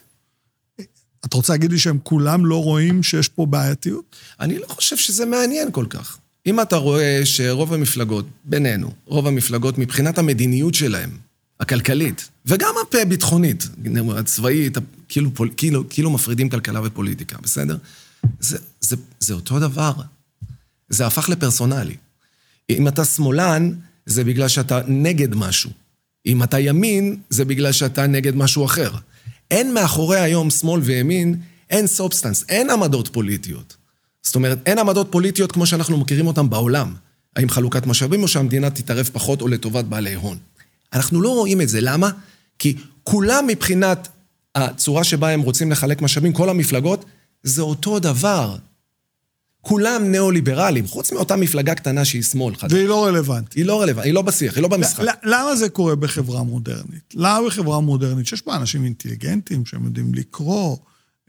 אתה 1.26 1.36
רוצה 1.36 1.52
להגיד 1.52 1.72
לי 1.72 1.78
שהם 1.78 1.98
כולם 2.02 2.46
לא 2.46 2.62
רואים 2.62 3.02
שיש 3.02 3.28
פה 3.28 3.46
בעייתיות? 3.46 4.16
אני 4.40 4.58
לא 4.58 4.66
חושב 4.68 4.96
שזה 4.96 5.26
מעניין 5.26 5.72
כל 5.72 5.86
כך. 5.90 6.18
אם 6.46 6.60
אתה 6.60 6.76
רואה 6.76 7.20
שרוב 7.24 7.74
המפלגות, 7.74 8.24
בינינו, 8.44 8.92
רוב 9.06 9.26
המפלגות 9.26 9.78
מבחינת 9.78 10.18
המדיניות 10.18 10.74
שלהם, 10.74 11.10
הכלכלית, 11.60 12.28
וגם 12.46 12.74
הביטחונית, 13.02 13.68
הצבאית, 14.16 14.78
כאילו, 15.08 15.30
כאילו, 15.56 15.88
כאילו 15.88 16.10
מפרידים 16.10 16.48
כלכלה 16.48 16.80
ופוליטיקה, 16.84 17.36
בסדר? 17.42 17.76
זה, 18.40 18.58
זה, 18.80 18.96
זה 19.20 19.34
אותו 19.34 19.60
דבר. 19.60 19.92
זה 20.88 21.06
הפך 21.06 21.28
לפרסונלי. 21.28 21.96
אם 22.70 22.88
אתה 22.88 23.04
שמאלן, 23.04 23.72
זה 24.06 24.24
בגלל 24.24 24.48
שאתה 24.48 24.80
נגד 24.86 25.34
משהו. 25.34 25.70
אם 26.26 26.42
אתה 26.42 26.58
ימין, 26.58 27.16
זה 27.30 27.44
בגלל 27.44 27.72
שאתה 27.72 28.06
נגד 28.06 28.36
משהו 28.36 28.64
אחר. 28.64 28.90
אין 29.50 29.74
מאחורי 29.74 30.20
היום 30.20 30.50
שמאל 30.50 30.80
וימין, 30.80 31.40
אין 31.70 31.86
סובסטנס, 31.86 32.44
אין 32.48 32.70
עמדות 32.70 33.08
פוליטיות. 33.08 33.76
זאת 34.22 34.34
אומרת, 34.34 34.58
אין 34.66 34.78
עמדות 34.78 35.08
פוליטיות 35.10 35.52
כמו 35.52 35.66
שאנחנו 35.66 35.98
מכירים 35.98 36.26
אותן 36.26 36.50
בעולם. 36.50 36.94
האם 37.36 37.48
חלוקת 37.48 37.86
משאבים 37.86 38.22
או 38.22 38.28
שהמדינה 38.28 38.70
תתערב 38.70 39.10
פחות 39.12 39.40
או 39.40 39.48
לטובת 39.48 39.84
בעלי 39.84 40.14
הון. 40.14 40.38
אנחנו 40.92 41.20
לא 41.20 41.28
רואים 41.28 41.60
את 41.60 41.68
זה, 41.68 41.80
למה? 41.80 42.10
כי 42.58 42.76
כולם 43.04 43.46
מבחינת 43.46 44.08
הצורה 44.54 45.04
שבה 45.04 45.30
הם 45.30 45.40
רוצים 45.40 45.70
לחלק 45.70 46.02
משאבים, 46.02 46.32
כל 46.32 46.48
המפלגות, 46.48 47.04
זה 47.42 47.62
אותו 47.62 47.98
דבר. 47.98 48.56
כולם 49.62 50.02
ניאו-ליברלים, 50.10 50.86
חוץ 50.86 51.12
מאותה 51.12 51.36
מפלגה 51.36 51.74
קטנה 51.74 52.04
שהיא 52.04 52.22
שמאל. 52.22 52.56
חד- 52.56 52.72
והיא 52.72 52.86
לא 52.86 53.04
רלוונטית. 53.06 53.52
היא 53.52 53.64
לא 53.64 53.80
רלוונטית, 53.82 54.04
היא 54.04 54.14
לא 54.14 54.22
בשיח, 54.22 54.54
היא 54.54 54.62
לא 54.62 54.68
במשחק. 54.68 55.04
למה 55.22 55.56
זה 55.56 55.68
קורה 55.68 55.96
בחברה 55.96 56.42
מודרנית? 56.42 57.14
למה 57.14 57.46
בחברה 57.46 57.80
מודרנית, 57.80 58.26
שיש 58.26 58.46
בה 58.46 58.56
אנשים 58.56 58.84
אינטליגנטים 58.84 59.66
שהם 59.66 59.84
יודעים 59.84 60.14
לקרוא, 60.14 60.76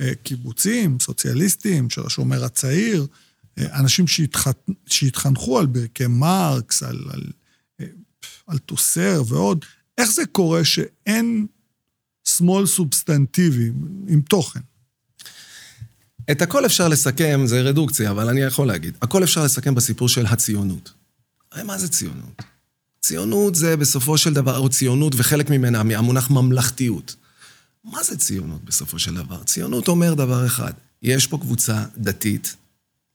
אה, 0.01 0.11
קיבוצים, 0.23 0.97
סוציאליסטים, 1.01 1.89
של 1.89 2.05
השומר 2.05 2.43
הצעיר, 2.43 3.07
אה, 3.59 3.79
אנשים 3.79 4.07
שהתח- 4.07 4.53
שהתחנכו 4.85 5.59
על 5.59 5.65
ברכי 5.65 6.07
מרקס, 6.07 6.83
על, 6.83 6.99
על, 7.13 7.23
אה, 7.81 7.85
על 8.47 8.57
טוסר 8.57 9.23
ועוד, 9.27 9.65
איך 9.97 10.11
זה 10.11 10.25
קורה 10.25 10.65
שאין 10.65 11.45
שמאל 12.27 12.65
סובסטנטיבי 12.65 13.71
עם 14.07 14.21
תוכן? 14.21 14.59
את 16.31 16.41
הכל 16.41 16.65
אפשר 16.65 16.87
לסכם, 16.87 17.41
זה 17.45 17.61
רדוקציה, 17.61 18.11
אבל 18.11 18.29
אני 18.29 18.41
יכול 18.41 18.67
להגיד. 18.67 18.93
הכל 19.01 19.23
אפשר 19.23 19.43
לסכם 19.43 19.75
בסיפור 19.75 20.09
של 20.09 20.25
הציונות. 20.25 20.91
הרי 21.51 21.63
מה 21.63 21.77
זה 21.77 21.87
ציונות? 21.87 22.41
ציונות 23.01 23.55
זה 23.55 23.77
בסופו 23.77 24.17
של 24.17 24.33
דבר, 24.33 24.57
או 24.57 24.69
ציונות 24.69 25.13
וחלק 25.17 25.49
ממנה, 25.49 25.83
מהמונח 25.83 26.29
ממלכתיות. 26.29 27.15
מה 27.83 28.03
זה 28.03 28.17
ציונות 28.17 28.65
בסופו 28.65 28.99
של 28.99 29.15
דבר? 29.15 29.43
ציונות 29.43 29.87
אומר 29.87 30.13
דבר 30.13 30.45
אחד, 30.45 30.73
יש 31.03 31.27
פה 31.27 31.37
קבוצה 31.37 31.83
דתית, 31.97 32.55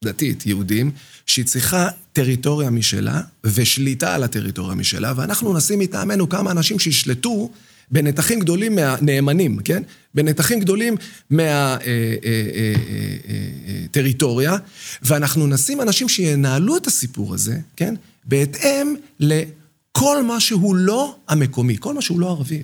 דתית, 0.05 0.46
יהודים, 0.46 0.90
שהיא 1.27 1.44
צריכה 1.44 1.88
טריטוריה 2.12 2.70
משלה 2.70 3.20
ושליטה 3.44 4.14
על 4.14 4.22
הטריטוריה 4.22 4.74
משלה, 4.74 5.12
ואנחנו 5.16 5.57
נשים 5.57 5.79
מטעמנו 5.79 6.29
כמה 6.29 6.50
אנשים 6.50 6.79
שישלטו 6.79 7.50
בנתחים 7.90 8.40
גדולים 8.40 8.75
מהנאמנים, 8.75 9.59
כן? 9.64 9.83
בנתחים 10.14 10.61
גדולים 10.61 10.97
מהטריטוריה, 13.90 14.57
ואנחנו 15.03 15.47
נשים 15.47 15.81
אנשים 15.81 16.09
שינהלו 16.09 16.77
את 16.77 16.87
הסיפור 16.87 17.35
הזה, 17.35 17.59
כן? 17.77 17.94
בהתאם 18.25 18.94
לכל 19.20 20.23
מה 20.23 20.40
שהוא 20.40 20.77
לא 20.77 21.16
המקומי, 21.29 21.77
כל 21.81 21.94
מה 21.94 22.03
שהוא 22.03 22.20
לא 22.20 22.31
ערבי. 22.31 22.62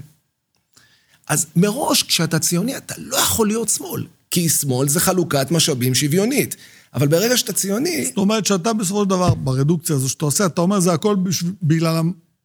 אז 1.28 1.46
מראש, 1.56 2.02
כשאתה 2.02 2.38
ציוני, 2.38 2.76
אתה 2.76 2.94
לא 2.98 3.16
יכול 3.16 3.46
להיות 3.46 3.68
שמאל, 3.68 4.06
כי 4.30 4.48
שמאל 4.48 4.88
זה 4.88 5.00
חלוקת 5.00 5.50
משאבים 5.50 5.94
שוויונית. 5.94 6.56
אבל 6.94 7.08
ברגע 7.08 7.36
שאתה 7.36 7.52
ציוני, 7.52 8.04
זאת 8.06 8.16
אומרת 8.16 8.46
שאתה 8.46 8.72
בסופו 8.72 9.02
של 9.02 9.08
דבר, 9.08 9.34
ברדוקציה 9.34 9.96
הזו 9.96 10.08
שאתה 10.08 10.24
עושה, 10.24 10.46
אתה 10.46 10.60
אומר 10.60 10.80
זה 10.80 10.92
הכל 10.92 11.16
בגלל 11.62 12.02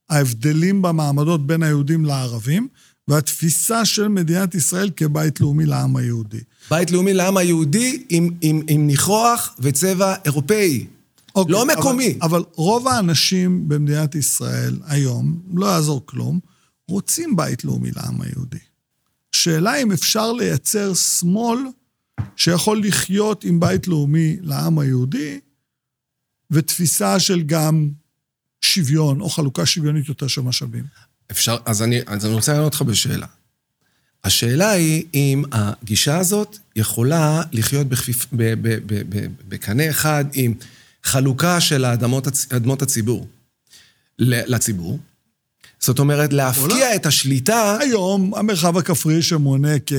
ההבדלים 0.10 0.82
במעמדות 0.82 1.48
בין 1.48 1.63
היהודים 1.63 2.06
לערבים, 2.06 2.68
והתפיסה 3.08 3.86
של 3.86 4.08
מדינת 4.08 4.56
ישראל 4.56 4.89
כבית 4.96 5.41
לאומי 5.41 5.65
לעם 5.65 5.96
היהודי. 5.96 6.39
בית 6.70 6.91
לאומי 6.91 7.13
לעם 7.13 7.38
היהודי 7.38 8.04
עם, 8.10 8.30
עם, 8.41 8.62
עם 8.68 8.88
ניחוח 8.88 9.56
וצבע 9.60 10.15
אירופאי. 10.26 10.86
אוקיי, 11.36 11.52
לא 11.54 11.63
אבל- 11.63 11.74
מקומי. 11.78 12.18
אבל 12.22 12.44
רוב 12.56 12.88
האנשים 12.88 13.68
במדינת 13.70 14.15
ישראל 14.15 14.80
היום, 14.86 15.39
לא 15.54 15.65
יעזור 15.65 16.02
כלום, 16.06 16.39
רוצים 16.88 17.36
בית 17.36 17.65
לאומי 17.65 17.91
לעם 17.91 18.22
היהודי. 18.22 18.58
שאלה 19.32 19.76
אם 19.82 19.91
אפשר 19.91 20.32
לייצר 20.34 20.94
שמאל 20.94 21.60
שיכול 22.36 22.82
לחיות 22.86 23.44
עם 23.44 23.60
בית 23.60 23.88
לאומי 23.88 24.38
לעם 24.41 24.80
היהודי, 24.80 25.39
ותפיסה 26.52 27.20
של 27.20 27.41
גם 27.41 27.89
שוויון, 28.62 29.22
או 29.22 29.30
חלוקה 29.30 29.65
שוויונית 29.65 30.10
יותר 30.10 30.28
של 30.28 30.41
משאבים. 30.41 30.84
אפשר, 31.32 31.58
אז 31.65 31.82
אני, 31.82 32.00
אז 32.08 32.26
אני 32.26 32.34
רוצה 32.34 32.54
לענות 32.54 32.65
אותך 32.65 32.82
בשאלה. 32.82 33.28
השאלה 34.24 34.70
היא 34.70 35.04
אם 35.13 35.44
הגישה 35.52 36.18
הזאת 36.18 36.58
יכולה 36.76 37.41
לחיות 37.52 37.88
בכפיפ, 37.88 38.26
ב, 38.34 38.54
ב, 38.62 38.80
ב, 38.86 39.04
ב, 39.10 39.28
בקנה 39.48 39.89
אחד 39.89 40.26
עם 40.34 40.54
חלוקה 41.04 41.62
של 41.62 41.86
האדמות, 41.86 42.28
אדמות 42.50 42.82
הציבור 42.82 43.28
לציבור. 44.20 45.00
זאת 45.80 46.00
אומרת, 46.00 46.34
להפקיע 46.34 46.96
את 46.96 47.06
השליטה... 47.06 47.78
היום 47.82 48.36
המרחב 48.36 48.78
הכפרי 48.78 49.22
שמונה 49.22 49.80
כ... 49.86 49.94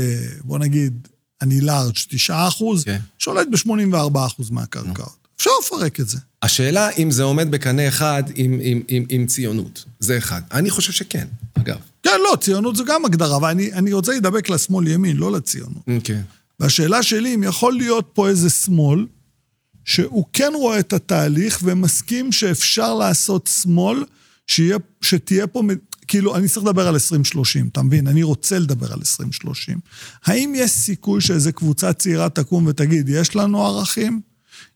בוא 0.45 0.59
נגיד, 0.59 1.09
אני 1.43 1.61
לארג' 1.61 1.95
9 2.09 2.49
אחוז, 2.49 2.85
כן. 2.85 3.01
שולט 3.19 3.47
ב-84 3.51 4.27
אחוז 4.27 4.51
מהקרקעות. 4.51 5.26
אפשר 5.37 5.51
לפרק 5.65 6.01
את 6.01 6.09
זה. 6.09 6.19
השאלה 6.43 6.91
אם 6.91 7.11
זה 7.11 7.23
עומד 7.23 7.51
בקנה 7.51 7.89
אחד 7.89 8.23
עם, 8.35 8.59
עם, 8.63 8.83
עם, 8.89 9.05
עם 9.09 9.27
ציונות. 9.27 9.85
זה 10.01 10.19
אחד. 10.19 10.43
אני 10.53 10.71
חושב 10.71 10.93
שכן, 10.93 11.27
אגב. 11.55 11.77
כן, 12.03 12.21
לא, 12.31 12.37
ציונות 12.41 12.77
זו 12.77 12.85
גם 12.85 13.05
הגדרה, 13.05 13.37
אבל 13.37 13.51
אני, 13.51 13.73
אני 13.73 13.93
רוצה 13.93 14.13
להידבק 14.13 14.51
לשמאל-ימין, 14.51 15.17
לא 15.17 15.33
לציונות. 15.33 15.83
כן. 16.05 16.21
והשאלה 16.61 17.03
שלי, 17.03 17.35
אם 17.35 17.43
יכול 17.43 17.73
להיות 17.73 18.11
פה 18.13 18.29
איזה 18.29 18.51
שמאל, 18.51 19.07
שהוא 19.85 20.25
כן 20.33 20.53
רואה 20.55 20.79
את 20.79 20.93
התהליך 20.93 21.61
ומסכים 21.63 22.33
שאפשר 22.33 22.95
לעשות 22.95 23.51
שמאל, 23.63 24.05
שיהיה, 24.47 24.77
שתהיה 25.01 25.47
פה, 25.47 25.63
כאילו, 26.09 26.37
אני 26.37 26.49
צריך 26.49 26.67
לדבר 26.67 26.89
על 26.89 26.95
2030, 26.95 27.69
אתה 27.73 27.83
מבין? 27.83 28.07
אני 28.07 28.23
רוצה 28.23 28.59
לדבר 28.59 28.93
על 28.93 28.99
2030. 28.99 29.79
האם 30.25 30.53
יש 30.57 30.71
סיכוי 30.71 31.21
שאיזו 31.21 31.53
קבוצה 31.53 31.93
צעירה 31.93 32.29
תקום 32.29 32.67
ותגיד, 32.67 33.09
יש 33.09 33.37
לנו 33.37 33.67
ערכים? 33.67 34.21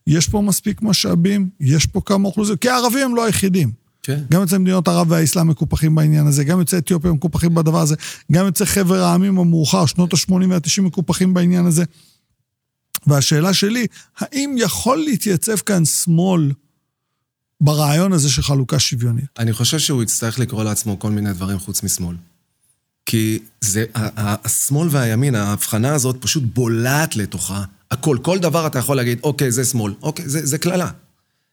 יש 0.07 0.29
פה 0.29 0.41
מספיק 0.41 0.81
משאבים? 0.81 1.49
יש 1.59 1.85
פה 1.85 2.01
כמה 2.05 2.27
אוכלוסיות? 2.27 2.61
כי 2.61 2.69
הערבים 2.69 3.05
הם 3.05 3.15
לא 3.15 3.25
היחידים. 3.25 3.71
כן. 4.03 4.23
גם 4.31 4.41
יוצאי 4.41 4.57
מדינות 4.57 4.87
ערב 4.87 5.11
והאסלאם 5.11 5.47
מקופחים 5.47 5.95
בעניין 5.95 6.27
הזה, 6.27 6.43
גם 6.43 6.59
יוצאי 6.59 6.79
אתיופיה 6.79 7.11
מקופחים 7.11 7.55
בדבר 7.55 7.81
הזה, 7.81 7.95
גם 8.31 8.45
יוצאי 8.45 8.65
חבר 8.65 9.03
העמים 9.03 9.39
המאוחר, 9.39 9.85
שנות 9.85 10.13
ה-80 10.13 10.31
וה-90 10.49 10.81
מקופחים 10.81 11.33
בעניין 11.33 11.65
הזה. 11.65 11.83
והשאלה 13.07 13.53
שלי, 13.53 13.87
האם 14.17 14.55
יכול 14.57 14.97
להתייצב 14.97 15.57
כאן 15.57 15.85
שמאל 15.85 16.51
ברעיון 17.61 18.13
הזה 18.13 18.29
של 18.29 18.41
חלוקה 18.41 18.79
שוויונית? 18.79 19.25
אני 19.39 19.53
חושב 19.53 19.79
שהוא 19.79 20.03
יצטרך 20.03 20.39
לקרוא 20.39 20.63
לעצמו 20.63 20.99
כל 20.99 21.11
מיני 21.11 21.33
דברים 21.33 21.59
חוץ 21.59 21.83
משמאל. 21.83 22.15
כי 23.05 23.39
זה, 23.61 23.85
השמאל 23.95 24.87
והימין, 24.91 25.35
ההבחנה 25.35 25.93
הזאת 25.93 26.17
פשוט 26.19 26.43
בולעת 26.53 27.15
לתוכה 27.15 27.63
הכל. 27.91 28.17
כל 28.21 28.39
דבר 28.39 28.67
אתה 28.67 28.79
יכול 28.79 28.97
להגיד, 28.97 29.19
אוקיי, 29.23 29.51
זה 29.51 29.65
שמאל. 29.65 29.93
אוקיי, 30.01 30.25
זה, 30.27 30.57
קללה. 30.57 30.91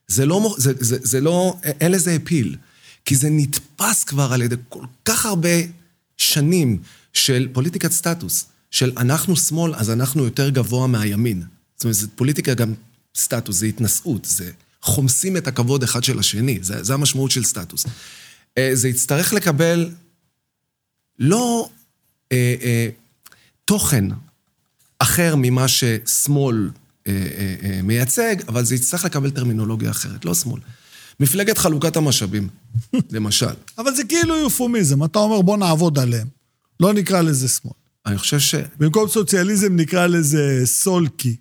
זה 0.09 0.27
לא, 0.27 0.55
זה, 0.59 0.73
זה, 0.79 0.97
זה 1.03 1.21
לא, 1.21 1.57
אין 1.63 1.93
לזה 1.93 2.17
אפיל. 2.17 2.57
כי 3.05 3.17
זה 3.17 3.29
נתפס 3.31 4.05
כבר 4.05 4.33
על 4.33 4.43
ידי 4.43 4.57
כל 4.69 4.85
כך 5.05 5.27
הרבה 5.27 5.49
שנים 6.17 6.79
של 7.13 7.49
פוליטיקת 7.53 7.93
סטטוס. 7.93 8.47
של 8.71 8.93
אנחנו 8.97 9.37
שמאל, 9.37 9.75
אז 9.75 9.91
אנחנו 9.91 10.25
יותר 10.25 10.49
גבוה 10.49 10.87
מהימין. 10.87 11.43
זאת 11.77 11.85
אומרת, 11.85 11.97
זו 11.97 12.07
פוליטיקה 12.17 12.55
גם 12.55 12.75
סטטוס, 13.17 13.57
זה 13.57 13.67
התנשאות, 13.67 14.25
זה 14.25 14.51
חומסים 14.83 15.37
את 15.37 15.47
הכבוד 15.47 15.83
אחד 15.83 16.05
של 16.05 16.19
השני, 16.19 16.59
זה, 16.63 16.83
זה 16.83 16.95
המשמעות 16.95 17.31
של 17.31 17.45
סטטוס. 17.45 17.87
אה, 18.59 18.71
זה 18.73 18.89
יצטרך 18.89 19.33
לקבל 19.33 19.91
לא 21.19 21.69
אה, 22.33 22.55
אה, 22.63 22.89
תוכן 23.65 24.05
אחר 25.09 25.35
ממה 25.37 25.69
ששמאל 25.69 26.71
אה, 27.07 27.13
אה, 27.13 27.55
אה, 27.63 27.81
מייצג, 27.83 28.37
אבל 28.49 28.65
זה 28.65 28.75
יצטרך 28.75 29.05
לקבל 29.05 29.31
טרמינולוגיה 29.31 29.91
אחרת, 29.91 30.25
לא 30.25 30.35
שמאל. 30.35 30.61
מפלגת 31.21 31.59
חלוקת 31.59 31.97
המשאבים, 31.97 32.49
למשל. 33.17 33.55
אבל 33.79 33.95
זה 33.95 34.05
כאילו 34.05 34.37
יופומיזם, 34.37 35.05
אתה 35.05 35.19
אומר 35.19 35.43
בוא 35.43 35.57
נעבוד 35.57 35.99
עליהם. 35.99 36.27
לא 36.81 36.93
נקרא 36.93 37.21
לזה 37.21 37.49
שמאל. 37.49 37.73
אני 38.07 38.19
חושב 38.19 38.39
ש... 38.39 38.55
במקום 38.79 39.09
סוציאליזם 39.09 39.77
נקרא 39.77 40.07
לזה 40.07 40.61
סולקי. 40.65 41.37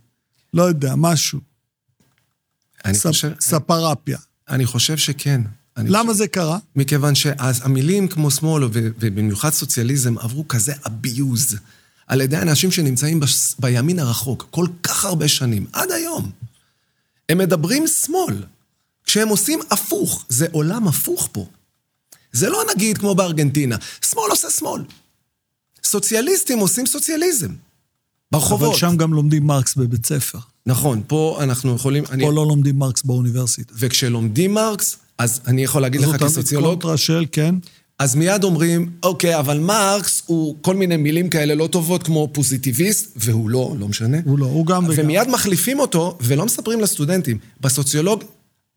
לא 0.53 0.63
יודע, 0.63 0.93
משהו. 0.95 1.39
אני 2.85 2.93
ספ- 2.97 3.07
חושב, 3.07 3.31
ספרפיה. 3.39 4.17
אני 4.49 4.65
חושב 4.65 4.97
שכן. 4.97 5.41
אני 5.77 5.89
למה 5.89 6.13
זה 6.13 6.27
קרה? 6.27 6.57
מכיוון 6.75 7.15
שהמילים 7.15 8.07
כמו 8.07 8.31
שמאל, 8.31 8.63
ובמיוחד 8.73 9.49
סוציאליזם, 9.49 10.17
עברו 10.17 10.47
כזה 10.47 10.73
abuse 10.73 11.55
על 12.07 12.21
ידי 12.21 12.37
אנשים 12.37 12.71
שנמצאים 12.71 13.19
בש- 13.19 13.55
בימין 13.59 13.99
הרחוק 13.99 14.47
כל 14.51 14.67
כך 14.83 15.05
הרבה 15.05 15.27
שנים, 15.27 15.65
עד 15.73 15.91
היום. 15.91 16.31
הם 17.29 17.37
מדברים 17.37 17.87
שמאל. 17.87 18.43
כשהם 19.03 19.27
עושים 19.27 19.59
הפוך, 19.71 20.25
זה 20.29 20.47
עולם 20.51 20.87
הפוך 20.87 21.29
פה. 21.31 21.45
זה 22.31 22.49
לא 22.49 22.63
נגיד 22.75 22.97
כמו 22.97 23.15
בארגנטינה, 23.15 23.75
שמאל 24.05 24.31
עושה 24.31 24.49
שמאל. 24.49 24.81
סוציאליסטים 25.83 26.59
עושים 26.59 26.85
סוציאליזם. 26.85 27.51
ברחובות. 28.31 28.69
אבל 28.69 28.77
שם 28.79 28.97
גם 28.97 29.13
לומדים 29.13 29.47
מרקס 29.47 29.75
בבית 29.75 30.05
ספר. 30.05 30.39
נכון, 30.65 31.01
פה 31.07 31.37
אנחנו 31.43 31.75
יכולים... 31.75 32.03
אני... 32.09 32.23
פה 32.23 32.31
לא 32.31 32.45
לומדים 32.47 32.79
מרקס 32.79 33.03
באוניברסיטה. 33.03 33.73
וכשלומדים 33.77 34.53
מרקס, 34.53 34.97
אז 35.17 35.39
אני 35.47 35.63
יכול 35.63 35.81
להגיד 35.81 36.01
לך 36.01 36.23
כסוציולוג, 36.23 36.71
קונטרה 36.81 36.97
של, 36.97 37.25
כן. 37.31 37.55
אז 37.99 38.15
מיד 38.15 38.43
אומרים, 38.43 38.91
אוקיי, 39.03 39.39
אבל 39.39 39.59
מרקס 39.59 40.23
הוא 40.25 40.55
כל 40.61 40.75
מיני 40.75 40.97
מילים 40.97 41.29
כאלה 41.29 41.55
לא 41.55 41.67
טובות 41.67 42.03
כמו 42.03 42.29
פוזיטיביסט, 42.33 43.11
והוא 43.15 43.49
לא, 43.49 43.75
לא 43.79 43.87
משנה. 43.87 44.17
הוא 44.25 44.39
לא, 44.39 44.45
הוא 44.45 44.65
גם 44.65 44.85
וגם. 44.85 45.05
ומיד 45.05 45.27
מחליפים 45.27 45.79
אותו, 45.79 46.17
ולא 46.21 46.45
מספרים 46.45 46.81
לסטודנטים. 46.81 47.37
בסוציולוג, 47.61 48.23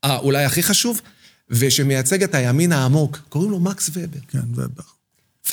אה, 0.04 0.18
אולי 0.18 0.44
הכי 0.44 0.62
חשוב, 0.62 1.00
ושמייצג 1.50 2.22
את 2.22 2.35
הימין 2.35 2.72
העמוק, 2.72 3.18
קוראים 3.28 3.50
לו 3.50 3.61
מקס 3.61 3.90
ובר. 3.92 4.18
כן, 4.28 4.38
ובר. 4.54 4.83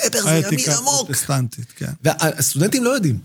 ובר 0.06 0.22
זה 0.22 0.42
ימין 0.52 0.70
עמוק. 0.78 1.02
הפרוטסטנטית, 1.02 1.72
כן. 1.76 1.92
והסטודנטים 2.04 2.84
לא 2.84 2.90
יודעים. 2.90 3.20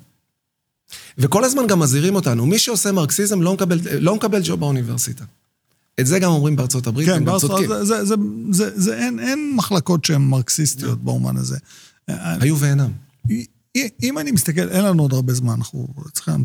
וכל 1.19 1.45
הזמן 1.45 1.67
גם 1.67 1.79
מזהירים 1.79 2.15
אותנו, 2.15 2.47
מי 2.47 2.59
שעושה 2.59 2.93
מרקסיזם 2.93 3.43
לא 3.43 3.55
מקבל, 3.55 3.79
לא 3.99 4.17
מקבל 4.17 4.41
ג'וב 4.45 4.61
באוניברסיטה. 4.61 5.25
את 6.01 6.07
זה 6.07 6.19
גם 6.19 6.31
אומרים 6.31 6.57
בארצות 6.57 6.87
הברית, 6.87 7.09
כן, 7.09 7.25
בארצות- 7.25 7.51
צודקים. 7.51 7.69
זה, 7.69 7.85
זה, 7.85 8.05
זה, 8.05 8.15
זה, 8.51 8.71
זה, 8.81 8.99
אין, 8.99 9.19
אין 9.21 9.53
מחלקות 9.57 10.05
שהן 10.05 10.23
מרקסיסטיות 10.23 11.05
באומן 11.05 11.37
הזה. 11.37 11.59
היו 12.09 12.59
ואינם. 12.59 12.91
אם 14.03 14.19
אני 14.19 14.31
מסתכל, 14.33 14.69
אין 14.69 14.85
לנו 14.85 15.03
עוד 15.03 15.13
הרבה 15.13 15.35
זמן, 15.35 15.53
אנחנו 15.53 15.89
צריכים, 16.13 16.45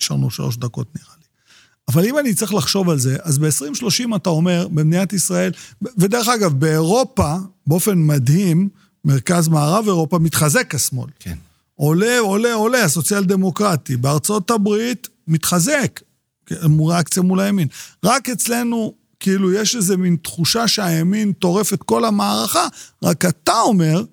נשארנו 0.00 0.30
שלוש 0.30 0.56
דקות 0.56 0.86
נראה 0.96 1.14
לי. 1.18 1.24
אבל 1.88 2.04
אם 2.04 2.18
אני 2.18 2.34
צריך 2.34 2.54
לחשוב 2.54 2.90
על 2.90 2.98
זה, 2.98 3.16
אז 3.22 3.38
ב-2030 3.38 4.16
אתה 4.16 4.30
אומר, 4.30 4.68
במדינת 4.68 5.12
ישראל, 5.12 5.52
ודרך 5.98 6.28
אגב, 6.28 6.52
באירופה, 6.52 7.34
באופן 7.66 7.98
מדהים, 8.06 8.68
מרכז 9.04 9.48
מערב 9.48 9.84
אירופה 9.86 10.18
מתחזק 10.18 10.74
השמאל. 10.74 11.10
כן. 11.20 11.36
עולה, 11.74 12.18
עולה, 12.18 12.54
עולה, 12.54 12.84
הסוציאל 12.84 13.24
דמוקרטי. 13.24 13.96
בארצות 13.96 14.50
הברית 14.50 15.08
מתחזק, 15.28 16.00
מול 16.68 16.92
ריאקציה 16.92 17.22
מול 17.22 17.40
הימין. 17.40 17.68
רק 18.04 18.28
אצלנו, 18.28 18.94
כאילו, 19.20 19.52
יש 19.52 19.76
איזה 19.76 19.96
מין 19.96 20.16
תחושה 20.22 20.68
שהימין 20.68 21.32
טורף 21.32 21.72
את 21.72 21.82
כל 21.82 22.04
המערכה, 22.04 22.66
רק 23.02 23.24
אתה 23.24 23.60
אומר, 23.60 24.04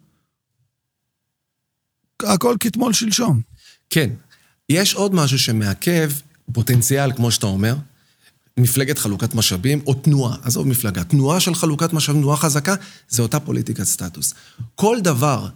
הכל 2.24 2.56
כתמול 2.60 2.94
שלשום. 2.94 3.42
כן. 3.90 4.10
יש 4.70 4.94
עוד 4.94 5.14
משהו 5.14 5.40
שמעכב 5.40 6.12
פוטנציאל, 6.54 7.12
כמו 7.12 7.32
שאתה 7.32 7.48
אומר, 7.48 7.76
מפלגת 8.58 8.98
חלוקת 8.98 9.36
משאבים, 9.36 9.82
או 9.88 9.94
תנועה, 9.94 10.38
עזוב 10.44 10.68
מפלגה, 10.68 11.04
תנועה 11.04 11.40
של 11.40 11.56
חלוקת 11.56 11.94
משאבים, 11.94 12.22
תנועה 12.22 12.38
חזקה, 12.38 12.76
זה 13.10 13.22
אותה 13.22 13.40
פוליטיקת 13.40 13.84
סטטוס. 13.84 14.34
כל 14.76 14.98
דבר 15.02 15.48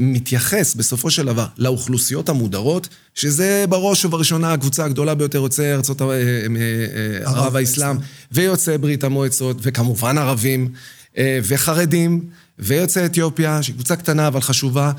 שמתייחס 0.00 0.74
בסופו 0.74 1.10
של 1.10 1.26
דבר 1.26 1.46
לאוכלוסיות 1.58 2.28
המודרות, 2.28 2.88
שזה 3.14 3.64
בראש 3.68 4.04
ובראשונה 4.04 4.52
הקבוצה 4.52 4.84
הגדולה 4.84 5.14
ביותר 5.14 5.38
יוצאי 5.38 5.72
ארצות 5.72 6.00
ה- 6.00 6.04
אה, 6.04 6.10
אה, 6.12 7.30
ערב 7.30 7.56
האסלאם, 7.56 7.96
ויוצאי 8.32 8.78
ברית 8.78 9.04
המועצות, 9.04 9.56
וכמובן 9.62 10.18
ערבים, 10.18 10.72
אה, 11.18 11.38
וחרדים, 11.42 12.30
ויוצאי 12.58 13.04
אתיופיה, 13.06 13.62
שהיא 13.62 13.74
קבוצה 13.74 13.96
קטנה 13.96 14.28
אבל 14.28 14.40
חשובה, 14.40 14.92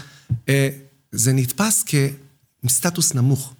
אה, 0.49 0.69
זה 1.11 1.33
נתפס 1.33 1.83
כסטטוס 2.65 3.13
נמוך. 3.13 3.53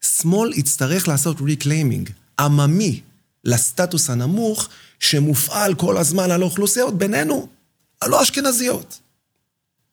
שמאל 0.00 0.52
יצטרך 0.54 1.08
לעשות 1.08 1.36
reclaiming 1.40 2.10
עממי 2.38 3.00
לסטטוס 3.44 4.10
הנמוך 4.10 4.68
שמופעל 5.00 5.74
כל 5.74 5.96
הזמן 5.96 6.30
על 6.30 6.42
האוכלוסיות 6.42 6.98
בינינו, 6.98 7.48
הלא 8.02 8.22
אשכנזיות. 8.22 8.98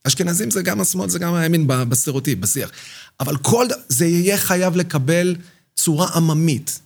אשכנזים 0.04 0.52
זה 0.52 0.62
גם 0.62 0.82
השמאל, 0.82 1.10
זה 1.10 1.20
גם 1.20 1.34
הימין 1.34 1.68
בסטריאוטיפ, 1.68 2.39
בשיח. 2.39 2.72
אבל 3.20 3.38
כל, 3.38 3.68
ד- 3.70 3.74
זה 3.89 4.06
יהיה 4.06 4.38
חייב 4.38 4.76
לקבל 4.76 5.36
צורה 5.76 6.08
עממית. 6.16 6.80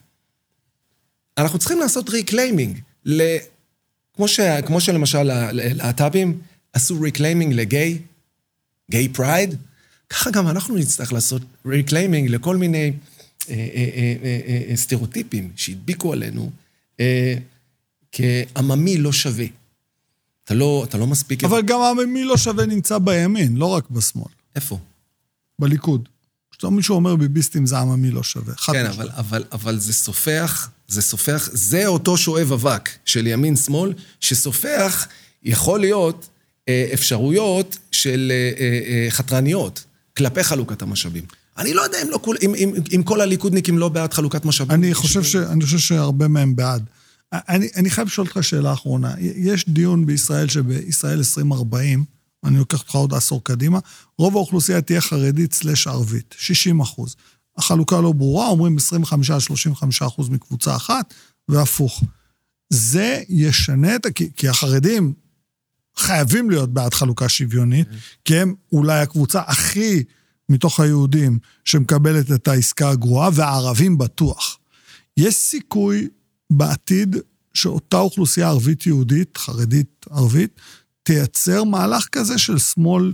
אנחנו 1.37 1.59
צריכים 1.59 1.79
לעשות 1.79 2.09
reclaiming, 2.09 2.79
ל... 3.05 3.37
כמו, 4.15 4.27
ש... 4.27 4.39
כמו 4.65 4.81
שלמשל 4.81 5.23
להט"בים 5.53 6.39
עשו 6.73 7.01
reclaiming 7.01 7.53
ל 7.53 7.62
gay, 7.62 7.97
gay 8.91 9.09
pride, 9.09 9.55
ככה 10.09 10.31
גם 10.31 10.47
אנחנו 10.47 10.75
נצטרך 10.77 11.13
לעשות 11.13 11.41
reclaiming 11.65 12.29
לכל 12.29 12.57
מיני 12.57 12.93
אה, 13.49 13.55
אה, 13.55 13.89
אה, 13.95 14.15
אה, 14.23 14.65
אה, 14.69 14.75
סטריאוטיפים 14.77 15.51
שהדביקו 15.55 16.13
עלינו 16.13 16.51
אה, 16.99 17.35
כעממי 18.11 18.97
לא 18.97 19.11
שווה. 19.13 19.45
אתה 20.47 20.55
לא, 20.55 20.85
אתה 20.89 20.97
לא 20.97 21.07
מספיק... 21.07 21.43
אבל 21.43 21.61
גם 21.61 21.79
מי 22.07 22.23
לא 22.23 22.37
שווה 22.37 22.65
נמצא 22.65 22.97
בימין, 22.97 23.55
לא 23.57 23.65
רק 23.65 23.89
בשמאל, 23.89 24.31
איפה? 24.55 24.79
בליכוד. 25.59 26.09
כשמישהו 26.57 26.95
אומר 26.95 27.15
ביביסטים 27.15 27.65
זה 27.65 27.77
עממי 27.79 28.11
לא 28.11 28.23
שווה. 28.23 28.55
כן. 28.55 28.85
אבל, 28.85 29.09
אבל, 29.17 29.43
אבל 29.51 29.79
זה 29.79 29.93
סופח, 29.93 30.69
זה 30.87 31.01
סופח, 31.01 31.49
זה 31.53 31.87
אותו 31.87 32.17
שואב 32.17 32.51
אבק 32.51 32.89
של 33.05 33.27
ימין-שמאל, 33.27 33.93
שסופח 34.19 35.07
יכול 35.43 35.79
להיות 35.79 36.27
אה, 36.69 36.89
אפשרויות 36.93 37.77
של 37.91 38.31
אה, 38.31 38.51
אה, 38.63 38.79
אה, 38.87 39.11
חתרניות 39.11 39.83
כלפי 40.17 40.43
חלוקת 40.43 40.81
המשאבים. 40.81 41.23
אני 41.57 41.73
לא 41.73 41.81
יודע 41.81 42.01
אם, 42.01 42.09
לא, 42.09 42.19
כול- 42.21 42.37
אם, 42.41 42.55
אם, 42.55 42.73
אם 42.95 43.03
כל 43.03 43.21
הליכודניקים 43.21 43.77
לא 43.77 43.89
בעד 43.89 44.13
חלוקת 44.13 44.45
משאבים. 44.45 44.71
אני 44.71 44.93
חושב, 44.93 45.23
ש, 45.23 45.35
אני 45.35 45.63
חושב 45.63 45.77
שהרבה 45.79 46.27
מהם 46.27 46.55
בעד. 46.55 46.83
אני, 47.33 47.69
אני 47.75 47.89
חייב 47.89 48.07
לשאול 48.07 48.27
אותך 48.27 48.43
שאלה 48.43 48.73
אחרונה. 48.73 49.13
יש 49.19 49.69
דיון 49.69 50.05
בישראל 50.05 50.47
שבישראל 50.47 51.17
2040, 51.17 52.05
אני 52.43 52.57
לוקח 52.57 52.81
אותך 52.81 52.95
עוד 52.95 53.13
עשור 53.13 53.43
קדימה, 53.43 53.79
רוב 54.17 54.35
האוכלוסייה 54.35 54.81
תהיה 54.81 55.01
חרדית 55.01 55.53
סלש 55.53 55.87
ערבית, 55.87 56.35
60 56.37 56.79
אחוז. 56.79 57.15
החלוקה 57.57 58.01
לא 58.01 58.11
ברורה, 58.11 58.47
אומרים 58.47 58.77
25 58.77 59.31
עד 59.31 59.39
35 59.39 60.01
אחוז 60.01 60.29
מקבוצה 60.29 60.75
אחת, 60.75 61.13
והפוך. 61.49 62.03
זה 62.69 63.21
ישנה 63.29 63.95
את... 63.95 64.07
כי, 64.15 64.29
כי 64.35 64.47
החרדים 64.47 65.13
חייבים 65.97 66.49
להיות 66.49 66.73
בעד 66.73 66.93
חלוקה 66.93 67.29
שוויונית, 67.29 67.87
כי 68.25 68.37
הם 68.37 68.55
אולי 68.71 68.99
הקבוצה 68.99 69.41
הכי 69.47 70.03
מתוך 70.49 70.79
היהודים 70.79 71.39
שמקבלת 71.65 72.31
את 72.31 72.47
העסקה 72.47 72.89
הגרועה, 72.89 73.29
והערבים 73.33 73.97
בטוח. 73.97 74.57
יש 75.17 75.35
סיכוי 75.35 76.07
בעתיד 76.49 77.15
שאותה 77.53 77.97
אוכלוסייה 77.97 78.47
ערבית-יהודית, 78.47 79.37
חרדית-ערבית, 79.37 80.59
תייצר 81.03 81.63
מהלך 81.63 82.07
כזה 82.11 82.37
של 82.37 82.57
שמאל 82.57 83.13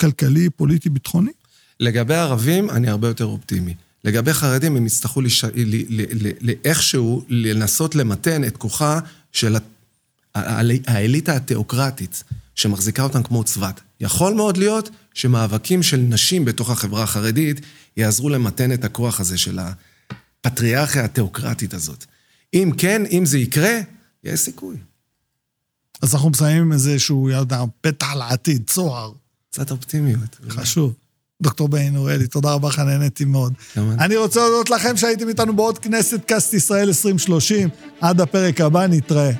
כלכלי, 0.00 0.50
פוליטי, 0.50 0.88
ביטחוני? 0.88 1.30
לגבי 1.80 2.14
ערבים, 2.14 2.70
אני 2.70 2.88
הרבה 2.88 3.08
יותר 3.08 3.24
אופטימי. 3.24 3.74
לגבי 4.04 4.32
חרדים, 4.32 4.76
הם 4.76 4.86
יצטרכו 4.86 5.20
לש... 5.20 5.44
ל... 5.44 5.50
ל... 5.54 6.02
ל... 6.28 6.30
ל... 6.40 6.52
איכשהו 6.64 7.24
לנסות 7.28 7.94
למתן 7.94 8.44
את 8.44 8.56
כוחה 8.56 9.00
של 9.32 9.56
האליטה 10.34 11.36
התיאוקרטית, 11.36 12.24
שמחזיקה 12.54 13.02
אותם 13.02 13.22
כמו 13.22 13.44
צבת. 13.44 13.80
יכול 14.00 14.34
מאוד 14.34 14.56
להיות 14.56 14.90
שמאבקים 15.14 15.82
של 15.82 15.96
נשים 15.96 16.44
בתוך 16.44 16.70
החברה 16.70 17.02
החרדית 17.02 17.60
יעזרו 17.96 18.28
למתן 18.28 18.72
את 18.72 18.84
הכוח 18.84 19.20
הזה 19.20 19.38
של 19.38 19.58
הפטריארכיה 20.44 21.04
התיאוקרטית 21.04 21.74
הזאת. 21.74 22.04
אם 22.54 22.70
כן, 22.78 23.02
אם 23.10 23.26
זה 23.26 23.38
יקרה, 23.38 23.80
יש 24.24 24.40
סיכוי. 24.40 24.76
אז 26.02 26.14
אנחנו 26.14 26.30
מסיימים 26.30 26.62
עם 26.62 26.72
איזשהו, 26.72 27.30
יודע, 27.30 27.62
פתח 27.80 28.14
לעתיד, 28.14 28.62
צוהר. 28.66 29.12
קצת 29.50 29.70
אופטימיות. 29.70 30.36
חשוב. 30.48 30.94
דוקטור 31.42 31.68
בני 31.68 31.90
נוראלי, 31.90 32.26
תודה 32.26 32.52
רבה 32.52 32.68
לך, 32.68 32.78
נהניתי 32.78 33.24
מאוד. 33.24 33.52
אני 33.76 34.16
רוצה 34.16 34.40
להודות 34.40 34.70
לכם 34.70 34.96
שהייתם 34.96 35.28
איתנו 35.28 35.56
בעוד 35.56 35.78
כנסת 35.78 36.24
קאסט 36.26 36.54
ישראל 36.54 36.88
2030. 36.88 37.68
עד 38.00 38.20
הפרק 38.20 38.60
הבא, 38.60 38.86
נתראה. 38.86 39.32